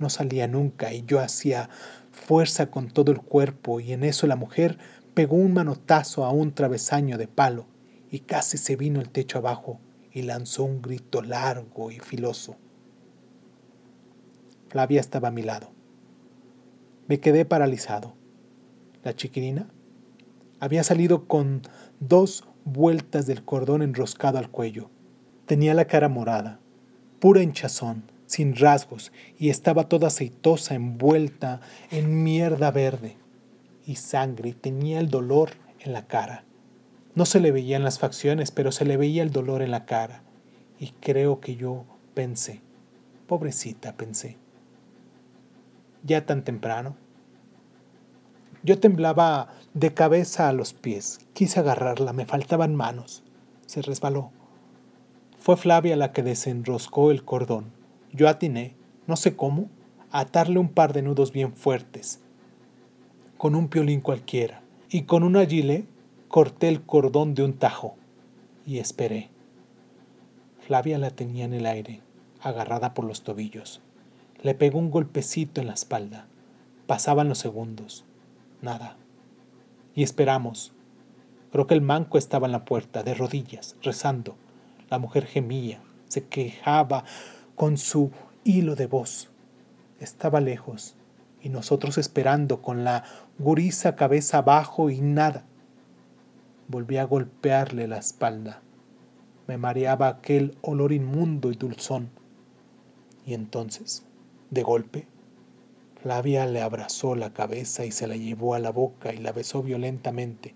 no 0.00 0.10
salía 0.10 0.48
nunca, 0.48 0.92
y 0.92 1.04
yo 1.04 1.20
hacía 1.20 1.70
fuerza 2.10 2.72
con 2.72 2.88
todo 2.90 3.12
el 3.12 3.20
cuerpo, 3.20 3.78
y 3.78 3.92
en 3.92 4.02
eso 4.02 4.26
la 4.26 4.34
mujer 4.34 4.78
pegó 5.14 5.36
un 5.36 5.54
manotazo 5.54 6.24
a 6.24 6.30
un 6.30 6.52
travesaño 6.52 7.18
de 7.18 7.28
palo 7.28 7.66
y 8.10 8.20
casi 8.20 8.58
se 8.58 8.76
vino 8.76 9.00
el 9.00 9.10
techo 9.10 9.38
abajo 9.38 9.80
y 10.12 10.22
lanzó 10.22 10.64
un 10.64 10.80
grito 10.80 11.22
largo 11.22 11.90
y 11.90 11.98
filoso. 11.98 12.56
Flavia 14.68 15.00
estaba 15.00 15.28
a 15.28 15.32
mi 15.32 15.42
lado. 15.42 15.70
Me 17.08 17.20
quedé 17.20 17.44
paralizado. 17.44 18.14
La 19.04 19.14
chiquirina 19.14 19.68
había 20.58 20.82
salido 20.84 21.26
con 21.26 21.62
dos 22.00 22.44
vueltas 22.64 23.26
del 23.26 23.44
cordón 23.44 23.82
enroscado 23.82 24.38
al 24.38 24.50
cuello. 24.50 24.90
Tenía 25.46 25.74
la 25.74 25.86
cara 25.86 26.08
morada, 26.08 26.58
pura 27.20 27.42
hinchazón, 27.42 28.10
sin 28.26 28.56
rasgos, 28.56 29.12
y 29.38 29.50
estaba 29.50 29.88
toda 29.88 30.08
aceitosa 30.08 30.74
envuelta 30.74 31.60
en 31.90 32.24
mierda 32.24 32.70
verde 32.72 33.16
y 33.86 33.96
sangre, 33.96 34.48
y 34.48 34.52
tenía 34.52 34.98
el 34.98 35.08
dolor 35.08 35.50
en 35.78 35.92
la 35.92 36.06
cara. 36.06 36.44
No 37.16 37.24
se 37.24 37.40
le 37.40 37.50
veían 37.50 37.82
las 37.82 37.98
facciones, 37.98 38.50
pero 38.50 38.70
se 38.70 38.84
le 38.84 38.98
veía 38.98 39.22
el 39.22 39.32
dolor 39.32 39.62
en 39.62 39.70
la 39.70 39.86
cara. 39.86 40.22
Y 40.78 40.90
creo 41.00 41.40
que 41.40 41.56
yo 41.56 41.84
pensé, 42.12 42.60
pobrecita, 43.26 43.96
pensé, 43.96 44.36
ya 46.04 46.26
tan 46.26 46.44
temprano. 46.44 46.94
Yo 48.62 48.78
temblaba 48.78 49.48
de 49.72 49.94
cabeza 49.94 50.48
a 50.48 50.52
los 50.52 50.74
pies. 50.74 51.20
Quise 51.32 51.60
agarrarla, 51.60 52.12
me 52.12 52.26
faltaban 52.26 52.74
manos. 52.74 53.22
Se 53.64 53.80
resbaló. 53.80 54.30
Fue 55.38 55.56
Flavia 55.56 55.96
la 55.96 56.12
que 56.12 56.22
desenroscó 56.22 57.10
el 57.10 57.24
cordón. 57.24 57.72
Yo 58.12 58.28
atiné, 58.28 58.74
no 59.06 59.16
sé 59.16 59.36
cómo, 59.36 59.70
a 60.10 60.20
atarle 60.20 60.58
un 60.58 60.68
par 60.68 60.92
de 60.92 61.00
nudos 61.00 61.32
bien 61.32 61.54
fuertes, 61.54 62.20
con 63.38 63.54
un 63.54 63.68
piolín 63.68 64.02
cualquiera, 64.02 64.60
y 64.90 65.02
con 65.02 65.22
una 65.22 65.46
gilet 65.46 65.86
corté 66.36 66.68
el 66.68 66.82
cordón 66.82 67.34
de 67.34 67.42
un 67.44 67.54
tajo 67.54 67.96
y 68.66 68.76
esperé. 68.76 69.30
Flavia 70.58 70.98
la 70.98 71.08
tenía 71.08 71.46
en 71.46 71.54
el 71.54 71.64
aire, 71.64 72.02
agarrada 72.42 72.92
por 72.92 73.06
los 73.06 73.22
tobillos. 73.22 73.80
Le 74.42 74.54
pegó 74.54 74.78
un 74.78 74.90
golpecito 74.90 75.62
en 75.62 75.68
la 75.68 75.72
espalda. 75.72 76.26
Pasaban 76.86 77.30
los 77.30 77.38
segundos. 77.38 78.04
Nada. 78.60 78.98
Y 79.94 80.02
esperamos. 80.02 80.74
Creo 81.52 81.66
que 81.66 81.72
el 81.72 81.80
manco 81.80 82.18
estaba 82.18 82.44
en 82.44 82.52
la 82.52 82.66
puerta, 82.66 83.02
de 83.02 83.14
rodillas, 83.14 83.74
rezando. 83.80 84.36
La 84.90 84.98
mujer 84.98 85.24
gemía, 85.24 85.80
se 86.06 86.24
quejaba 86.24 87.04
con 87.54 87.78
su 87.78 88.10
hilo 88.44 88.76
de 88.76 88.88
voz. 88.88 89.30
Estaba 90.00 90.42
lejos, 90.42 90.96
y 91.40 91.48
nosotros 91.48 91.96
esperando 91.96 92.60
con 92.60 92.84
la 92.84 93.04
gurisa 93.38 93.96
cabeza 93.96 94.36
abajo 94.36 94.90
y 94.90 95.00
nada. 95.00 95.46
Volví 96.68 96.96
a 96.96 97.04
golpearle 97.04 97.86
la 97.86 97.98
espalda. 97.98 98.60
Me 99.46 99.56
mareaba 99.56 100.08
aquel 100.08 100.56
olor 100.62 100.92
inmundo 100.92 101.52
y 101.52 101.54
dulzón. 101.54 102.10
Y 103.24 103.34
entonces, 103.34 104.04
de 104.50 104.62
golpe, 104.62 105.06
Flavia 106.02 106.46
le 106.46 106.62
abrazó 106.62 107.16
la 107.16 107.32
cabeza 107.32 107.84
y 107.84 107.90
se 107.90 108.06
la 108.06 108.16
llevó 108.16 108.54
a 108.54 108.58
la 108.58 108.70
boca 108.70 109.12
y 109.12 109.18
la 109.18 109.32
besó 109.32 109.62
violentamente. 109.62 110.54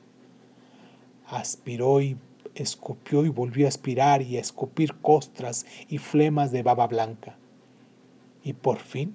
Aspiró 1.26 2.00
y 2.00 2.16
escupió 2.54 3.24
y 3.24 3.28
volvió 3.28 3.66
a 3.66 3.68
aspirar 3.68 4.22
y 4.22 4.36
a 4.36 4.40
escupir 4.40 4.94
costras 4.96 5.66
y 5.88 5.98
flemas 5.98 6.52
de 6.52 6.62
baba 6.62 6.86
blanca. 6.86 7.36
Y 8.44 8.52
por 8.52 8.78
fin, 8.78 9.14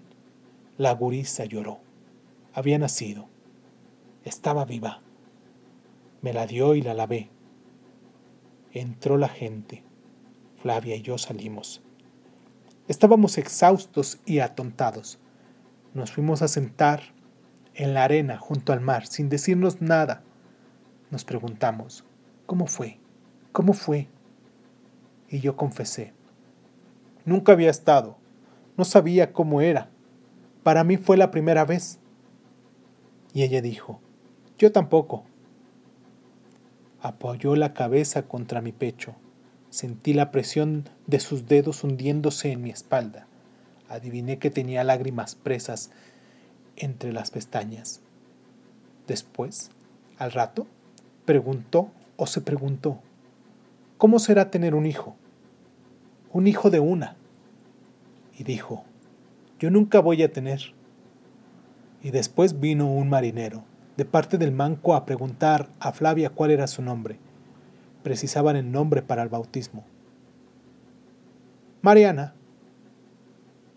la 0.78 0.94
gurisa 0.94 1.46
lloró. 1.46 1.80
Había 2.54 2.80
nacido. 2.80 3.28
Estaba 4.24 4.66
viva. 4.66 5.05
Me 6.26 6.34
la 6.34 6.48
dio 6.48 6.74
y 6.74 6.82
la 6.82 6.96
lavé. 6.96 7.30
Entró 8.72 9.16
la 9.16 9.30
gente. 9.30 9.84
Flavia 10.60 10.96
y 10.96 11.04
yo 11.04 11.20
salimos. 11.20 11.84
Estábamos 12.88 13.38
exhaustos 13.38 14.20
y 14.26 14.40
atontados. 14.40 15.20
Nos 15.94 16.12
fuimos 16.12 16.42
a 16.42 16.48
sentar 16.48 17.14
en 17.76 17.94
la 17.94 18.06
arena 18.06 18.40
junto 18.40 18.74
al 18.74 18.82
mar 18.82 19.06
sin 19.06 19.30
decirnos 19.30 19.84
nada. 19.84 20.24
Nos 21.12 21.26
preguntamos, 21.26 22.06
¿cómo 22.48 22.66
fue? 22.66 22.98
¿Cómo 23.52 23.74
fue? 23.74 24.08
Y 25.30 25.42
yo 25.42 25.56
confesé. 25.56 26.12
Nunca 27.24 27.52
había 27.52 27.70
estado. 27.70 28.18
No 28.78 28.84
sabía 28.84 29.32
cómo 29.32 29.62
era. 29.62 29.92
Para 30.64 30.84
mí 30.84 30.98
fue 30.98 31.18
la 31.18 31.30
primera 31.30 31.66
vez. 31.66 32.00
Y 33.32 33.44
ella 33.44 33.62
dijo, 33.62 34.00
yo 34.58 34.72
tampoco. 34.72 35.24
Apoyó 37.06 37.56
la 37.56 37.76
cabeza 37.76 38.24
contra 38.24 38.62
mi 38.62 38.72
pecho. 38.72 39.14
Sentí 39.70 40.16
la 40.16 40.32
presión 40.32 40.90
de 41.06 41.20
sus 41.20 41.46
dedos 41.46 41.84
hundiéndose 41.84 42.52
en 42.52 42.64
mi 42.64 42.72
espalda. 42.72 43.28
Adiviné 43.90 44.40
que 44.40 44.50
tenía 44.50 44.84
lágrimas 44.84 45.36
presas 45.36 45.92
entre 46.76 47.14
las 47.14 47.30
pestañas. 47.30 48.02
Después, 49.06 49.70
al 50.18 50.32
rato, 50.32 50.66
preguntó 51.26 51.92
o 52.18 52.26
se 52.26 52.42
preguntó, 52.42 52.98
¿cómo 54.00 54.18
será 54.18 54.50
tener 54.50 54.74
un 54.74 54.88
hijo? 54.88 55.16
Un 56.34 56.48
hijo 56.48 56.72
de 56.72 56.80
una. 56.80 57.18
Y 58.36 58.46
dijo, 58.46 58.84
yo 59.60 59.70
nunca 59.70 60.00
voy 60.00 60.24
a 60.24 60.34
tener. 60.34 60.74
Y 62.02 62.10
después 62.10 62.60
vino 62.60 62.92
un 62.92 63.10
marinero 63.10 63.64
de 63.98 64.06
parte 64.06 64.38
del 64.38 64.52
manco 64.52 64.94
a 64.94 65.06
preguntar 65.06 65.70
a 65.80 65.92
Flavia 65.92 66.30
cuál 66.30 66.52
era 66.52 66.68
su 66.68 66.82
nombre. 66.82 67.18
Precisaban 68.04 68.56
el 68.56 68.72
nombre 68.72 69.02
para 69.02 69.24
el 69.24 69.30
bautismo. 69.30 69.86
Mariana, 71.82 72.34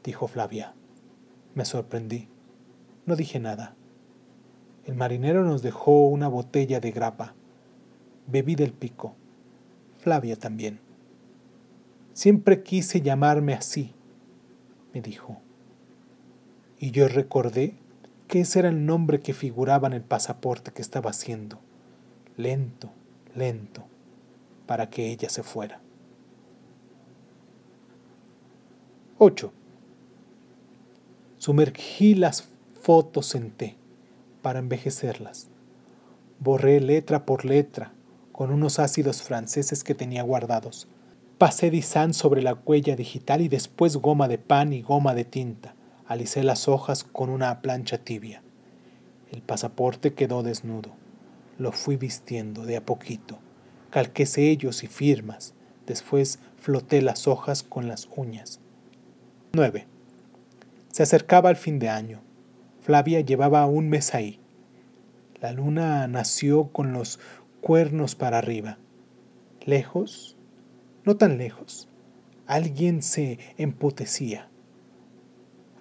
dijo 0.03 0.27
Flavia. 0.27 0.75
Me 1.55 1.65
sorprendí. 1.65 2.29
No 3.07 3.17
dije 3.17 3.39
nada. 3.39 3.75
El 4.85 4.95
marinero 4.95 5.45
nos 5.45 5.63
dejó 5.63 6.09
una 6.09 6.29
botella 6.29 6.81
de 6.81 6.91
grapa. 6.91 7.35
Bebí 8.27 8.55
del 8.55 8.73
pico. 8.73 9.15
Flavia 9.99 10.37
también. 10.37 10.81
Siempre 12.13 12.63
quise 12.63 13.01
llamarme 13.01 13.55
así, 13.55 13.95
me 14.93 15.01
dijo. 15.01 15.39
Y 16.79 16.91
yo 16.91 17.07
recordé 17.09 17.75
que 18.29 18.41
ese 18.41 18.61
era 18.61 18.69
el 18.69 18.87
nombre 18.87 19.21
que 19.21 19.33
figuraba 19.33 19.89
en 19.89 19.95
el 19.95 20.03
pasaporte 20.03 20.71
que 20.73 20.83
estaba 20.83 21.11
haciendo. 21.11 21.59
Lento, 22.37 22.91
lento, 23.35 23.85
para 24.67 24.91
que 24.91 25.11
ella 25.11 25.31
se 25.31 25.43
fuera. 25.43 25.81
8. 29.17 29.53
Sumergí 31.39 32.15
las 32.15 32.49
fotos 32.81 33.35
en 33.35 33.51
té 33.51 33.77
para 34.43 34.59
envejecerlas. 34.59 35.49
Borré 36.39 36.81
letra 36.81 37.25
por 37.25 37.45
letra 37.45 37.93
con 38.31 38.53
unos 38.53 38.79
ácidos 38.79 39.23
franceses 39.23 39.83
que 39.83 39.95
tenía 39.95 40.23
guardados. 40.23 40.87
Pasé 41.39 41.71
disán 41.71 42.15
sobre 42.15 42.43
la 42.43 42.55
huella 42.55 42.95
digital 42.95 43.41
y 43.41 43.49
después 43.49 43.97
goma 43.97 44.29
de 44.29 44.39
pan 44.39 44.73
y 44.73 44.83
goma 44.83 45.15
de 45.15 45.25
tinta. 45.25 45.75
Alicé 46.09 46.43
las 46.43 46.69
hojas 46.69 47.05
con 47.05 47.29
una 47.29 47.61
plancha 47.61 47.99
tibia. 47.99 48.43
El 49.31 49.43
pasaporte 49.43 50.15
quedó 50.15 50.43
desnudo. 50.43 50.95
Lo 51.59 51.71
fui 51.71 51.97
vistiendo 51.97 52.65
de 52.65 52.79
a 52.79 52.87
poquito. 52.87 53.39
Calqué 53.91 54.25
sellos 54.25 54.83
y 54.85 54.87
firmas. 54.87 55.53
Después 55.87 56.39
floté 56.57 57.03
las 57.03 57.29
hojas 57.29 57.63
con 57.63 57.89
las 57.89 58.09
uñas. 58.17 58.59
9. 59.53 59.87
Se 60.91 61.03
acercaba 61.03 61.51
el 61.51 61.57
fin 61.57 61.79
de 61.79 61.91
año. 61.91 62.23
Flavia 62.81 63.21
llevaba 63.21 63.67
un 63.67 63.91
mes 63.91 64.15
ahí. 64.15 64.41
La 65.43 65.53
luna 65.53 66.09
nació 66.09 66.69
con 66.69 66.95
los 66.95 67.21
cuernos 67.61 68.15
para 68.15 68.39
arriba. 68.39 68.79
Lejos, 69.67 70.39
no 71.05 71.19
tan 71.19 71.37
lejos, 71.37 71.87
alguien 72.47 73.03
se 73.03 73.39
emputecía. 73.59 74.48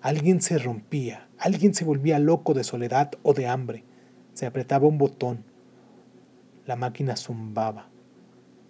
Alguien 0.08 0.40
se 0.42 0.58
rompía, 0.58 1.28
alguien 1.38 1.74
se 1.74 1.84
volvía 1.84 2.18
loco 2.18 2.54
de 2.54 2.64
soledad 2.64 3.12
o 3.24 3.34
de 3.34 3.46
hambre. 3.46 3.84
Se 4.36 4.46
apretaba 4.46 4.88
un 4.88 4.98
botón. 4.98 5.44
La 6.66 6.78
máquina 6.78 7.18
zumbaba, 7.18 7.90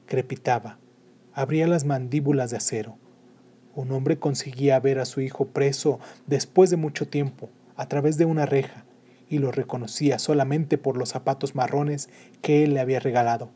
crepitaba, 0.08 0.80
abría 1.34 1.68
las 1.68 1.86
mandíbulas 1.86 2.50
de 2.50 2.58
acero. 2.58 2.98
Un 3.76 3.92
hombre 3.92 4.18
conseguía 4.18 4.80
ver 4.80 4.98
a 4.98 5.06
su 5.06 5.22
hijo 5.22 5.46
preso 5.46 6.00
después 6.26 6.72
de 6.72 6.78
mucho 6.78 7.08
tiempo, 7.08 7.52
a 7.76 7.88
través 7.88 8.18
de 8.18 8.26
una 8.26 8.48
reja, 8.48 8.86
y 9.30 9.38
lo 9.38 9.52
reconocía 9.52 10.18
solamente 10.18 10.80
por 10.80 10.98
los 10.98 11.10
zapatos 11.10 11.54
marrones 11.54 12.10
que 12.42 12.64
él 12.64 12.74
le 12.74 12.80
había 12.80 13.00
regalado. 13.00 13.52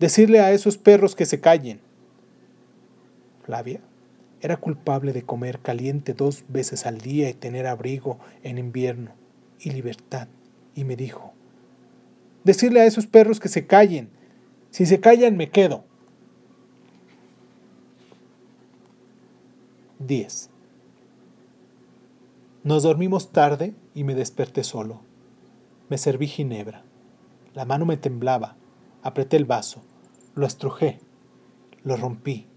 Decirle 0.00 0.40
a 0.40 0.52
esos 0.52 0.78
perros 0.78 1.14
que 1.14 1.26
se 1.26 1.38
callen. 1.38 1.82
Flavia 3.44 3.82
era 4.42 4.56
culpable 4.56 5.12
de 5.12 5.22
comer 5.22 5.60
caliente 5.60 6.14
dos 6.14 6.44
veces 6.48 6.84
al 6.84 6.98
día 6.98 7.30
y 7.30 7.34
tener 7.34 7.68
abrigo 7.68 8.18
en 8.42 8.58
invierno 8.58 9.12
y 9.60 9.70
libertad, 9.70 10.26
y 10.74 10.82
me 10.82 10.96
dijo, 10.96 11.32
decirle 12.42 12.80
a 12.80 12.86
esos 12.86 13.06
perros 13.06 13.38
que 13.38 13.48
se 13.48 13.66
callen. 13.66 14.10
Si 14.70 14.84
se 14.84 14.98
callan, 14.98 15.36
me 15.36 15.50
quedo. 15.50 15.84
10. 20.00 20.50
Nos 22.64 22.82
dormimos 22.82 23.30
tarde 23.30 23.74
y 23.94 24.02
me 24.02 24.16
desperté 24.16 24.64
solo. 24.64 25.00
Me 25.88 25.98
serví 25.98 26.26
ginebra. 26.26 26.82
La 27.54 27.64
mano 27.64 27.86
me 27.86 27.96
temblaba. 27.96 28.56
Apreté 29.02 29.36
el 29.36 29.44
vaso. 29.44 29.82
Lo 30.34 30.46
estrujé. 30.46 30.98
Lo 31.84 31.96
rompí. 31.96 32.48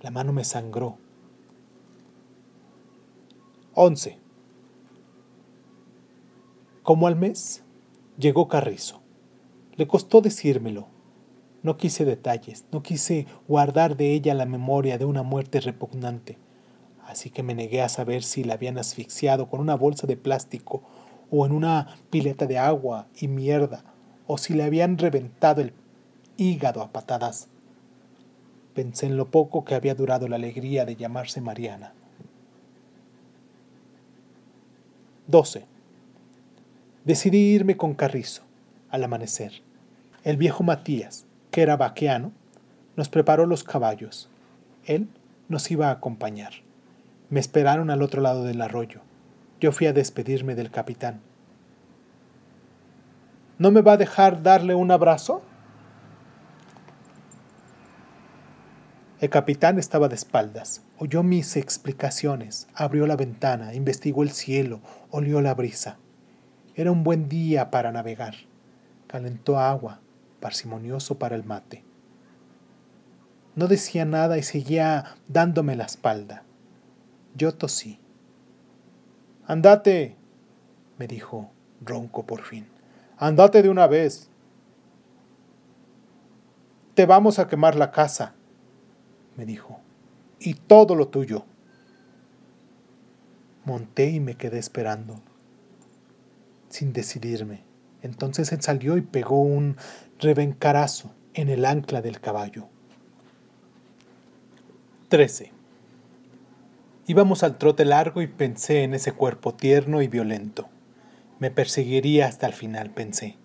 La 0.00 0.10
mano 0.10 0.34
me 0.34 0.44
sangró. 0.44 0.98
11. 3.76 4.18
Como 6.82 7.06
al 7.06 7.14
mes, 7.14 7.62
llegó 8.18 8.48
Carrizo. 8.48 9.00
Le 9.76 9.86
costó 9.86 10.20
decírmelo. 10.20 10.88
No 11.62 11.76
quise 11.76 12.04
detalles, 12.04 12.66
no 12.72 12.82
quise 12.82 13.26
guardar 13.46 13.96
de 13.96 14.12
ella 14.12 14.34
la 14.34 14.46
memoria 14.46 14.98
de 14.98 15.04
una 15.04 15.22
muerte 15.22 15.60
repugnante 15.60 16.38
así 17.06 17.30
que 17.30 17.42
me 17.42 17.54
negué 17.54 17.82
a 17.82 17.88
saber 17.88 18.22
si 18.22 18.44
la 18.44 18.54
habían 18.54 18.78
asfixiado 18.78 19.48
con 19.48 19.60
una 19.60 19.76
bolsa 19.76 20.06
de 20.06 20.16
plástico 20.16 20.82
o 21.30 21.46
en 21.46 21.52
una 21.52 21.96
pileta 22.10 22.46
de 22.46 22.58
agua 22.58 23.06
y 23.18 23.28
mierda, 23.28 23.84
o 24.26 24.38
si 24.38 24.54
le 24.54 24.64
habían 24.64 24.98
reventado 24.98 25.60
el 25.60 25.72
hígado 26.36 26.82
a 26.82 26.92
patadas. 26.92 27.48
Pensé 28.74 29.06
en 29.06 29.16
lo 29.16 29.30
poco 29.30 29.64
que 29.64 29.74
había 29.74 29.94
durado 29.94 30.28
la 30.28 30.36
alegría 30.36 30.84
de 30.84 30.96
llamarse 30.96 31.40
Mariana. 31.40 31.94
12. 35.28 35.66
Decidí 37.04 37.38
irme 37.38 37.76
con 37.76 37.94
Carrizo 37.94 38.42
al 38.90 39.02
amanecer. 39.02 39.62
El 40.22 40.36
viejo 40.36 40.62
Matías, 40.62 41.26
que 41.50 41.62
era 41.62 41.76
vaqueano, 41.76 42.30
nos 42.94 43.08
preparó 43.08 43.44
los 43.44 43.64
caballos. 43.64 44.28
Él 44.84 45.08
nos 45.48 45.68
iba 45.72 45.88
a 45.88 45.92
acompañar. 45.92 46.52
Me 47.28 47.40
esperaron 47.40 47.90
al 47.90 48.02
otro 48.02 48.22
lado 48.22 48.44
del 48.44 48.62
arroyo. 48.62 49.00
Yo 49.60 49.72
fui 49.72 49.88
a 49.88 49.92
despedirme 49.92 50.54
del 50.54 50.70
capitán. 50.70 51.20
¿No 53.58 53.72
me 53.72 53.80
va 53.80 53.92
a 53.92 53.96
dejar 53.96 54.44
darle 54.44 54.76
un 54.76 54.92
abrazo? 54.92 55.42
El 59.18 59.30
capitán 59.30 59.78
estaba 59.78 60.08
de 60.08 60.14
espaldas, 60.14 60.82
oyó 60.98 61.22
mis 61.22 61.56
explicaciones, 61.56 62.68
abrió 62.74 63.06
la 63.06 63.16
ventana, 63.16 63.72
investigó 63.72 64.22
el 64.22 64.30
cielo, 64.30 64.82
olió 65.16 65.40
la 65.40 65.54
brisa. 65.54 65.96
Era 66.74 66.92
un 66.92 67.02
buen 67.02 67.30
día 67.30 67.70
para 67.70 67.90
navegar. 67.90 68.34
Calentó 69.06 69.58
agua, 69.58 70.00
parsimonioso 70.40 71.18
para 71.18 71.36
el 71.36 71.42
mate. 71.42 71.82
No 73.54 73.66
decía 73.66 74.04
nada 74.04 74.36
y 74.36 74.42
seguía 74.42 75.16
dándome 75.26 75.74
la 75.74 75.84
espalda. 75.84 76.42
Yo 77.34 77.54
tosí. 77.54 77.98
Andate, 79.46 80.16
me 80.98 81.06
dijo, 81.06 81.50
ronco 81.80 82.26
por 82.26 82.42
fin. 82.42 82.66
Andate 83.16 83.62
de 83.62 83.70
una 83.70 83.86
vez. 83.86 84.28
Te 86.94 87.06
vamos 87.06 87.38
a 87.38 87.48
quemar 87.48 87.74
la 87.74 87.90
casa, 87.90 88.34
me 89.34 89.46
dijo, 89.46 89.80
y 90.38 90.54
todo 90.54 90.94
lo 90.94 91.08
tuyo. 91.08 91.46
Monté 93.66 94.10
y 94.10 94.20
me 94.20 94.36
quedé 94.36 94.58
esperando, 94.58 95.20
sin 96.70 96.92
decidirme. 96.92 97.64
Entonces 98.00 98.52
él 98.52 98.62
salió 98.62 98.96
y 98.96 99.02
pegó 99.02 99.42
un 99.42 99.76
rebencarazo 100.20 101.12
en 101.34 101.48
el 101.48 101.64
ancla 101.64 102.00
del 102.00 102.20
caballo. 102.20 102.68
13. 105.08 105.52
Íbamos 107.08 107.42
al 107.42 107.58
trote 107.58 107.84
largo 107.84 108.22
y 108.22 108.28
pensé 108.28 108.84
en 108.84 108.94
ese 108.94 109.10
cuerpo 109.10 109.52
tierno 109.52 110.00
y 110.00 110.06
violento. 110.06 110.68
Me 111.40 111.50
perseguiría 111.50 112.26
hasta 112.26 112.46
el 112.46 112.52
final, 112.52 112.90
pensé. 112.90 113.36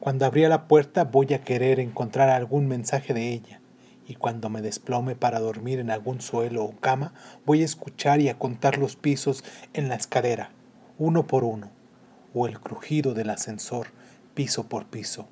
Cuando 0.00 0.26
abría 0.26 0.48
la 0.48 0.68
puerta 0.68 1.02
voy 1.02 1.34
a 1.34 1.42
querer 1.42 1.80
encontrar 1.80 2.30
algún 2.30 2.68
mensaje 2.68 3.14
de 3.14 3.32
ella, 3.32 3.60
y 4.08 4.16
cuando 4.16 4.48
me 4.48 4.62
desplome 4.62 5.14
para 5.14 5.38
dormir 5.38 5.78
en 5.78 5.90
algún 5.90 6.20
suelo 6.20 6.64
o 6.64 6.72
cama, 6.80 7.12
voy 7.46 7.62
a 7.62 7.66
escuchar 7.66 8.20
y 8.20 8.28
a 8.28 8.38
contar 8.38 8.78
los 8.78 8.96
pisos 8.96 9.44
en 9.74 9.88
la 9.88 9.94
escalera, 9.94 10.50
uno 10.98 11.26
por 11.26 11.44
uno, 11.44 11.70
o 12.34 12.46
el 12.46 12.58
crujido 12.58 13.14
del 13.14 13.30
ascensor, 13.30 13.88
piso 14.34 14.68
por 14.68 14.86
piso. 14.86 15.28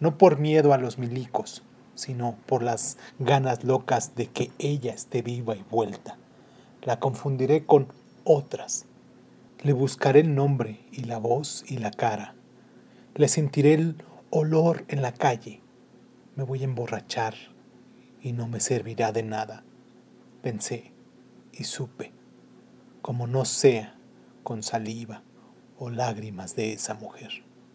No 0.00 0.18
por 0.18 0.38
miedo 0.38 0.74
a 0.74 0.78
los 0.78 0.98
milicos, 0.98 1.62
sino 1.94 2.36
por 2.46 2.62
las 2.62 2.98
ganas 3.18 3.64
locas 3.64 4.14
de 4.16 4.26
que 4.26 4.50
ella 4.58 4.92
esté 4.92 5.22
viva 5.22 5.54
y 5.54 5.64
vuelta 5.70 6.18
la 6.82 6.98
confundiré 6.98 7.64
con 7.64 7.88
otras. 8.24 8.86
Le 9.62 9.72
buscaré 9.72 10.20
el 10.20 10.34
nombre 10.34 10.80
y 10.90 11.04
la 11.04 11.18
voz 11.18 11.64
y 11.68 11.78
la 11.78 11.90
cara. 11.90 12.34
Le 13.14 13.28
sentiré 13.28 13.74
el 13.74 14.02
olor 14.30 14.84
en 14.88 15.02
la 15.02 15.12
calle. 15.12 15.60
Me 16.34 16.42
voy 16.42 16.62
a 16.62 16.64
emborrachar 16.64 17.34
y 18.22 18.32
no 18.32 18.46
me 18.46 18.60
servirá 18.60 19.12
de 19.12 19.22
nada. 19.22 19.64
Pensé 20.42 20.92
y 21.52 21.64
supe, 21.64 22.12
como 23.02 23.26
no 23.26 23.44
sea 23.44 23.96
con 24.42 24.62
saliva 24.62 25.22
o 25.78 25.90
lágrimas 25.90 26.56
de 26.56 26.72
esa 26.72 26.94
mujer. 26.94 27.44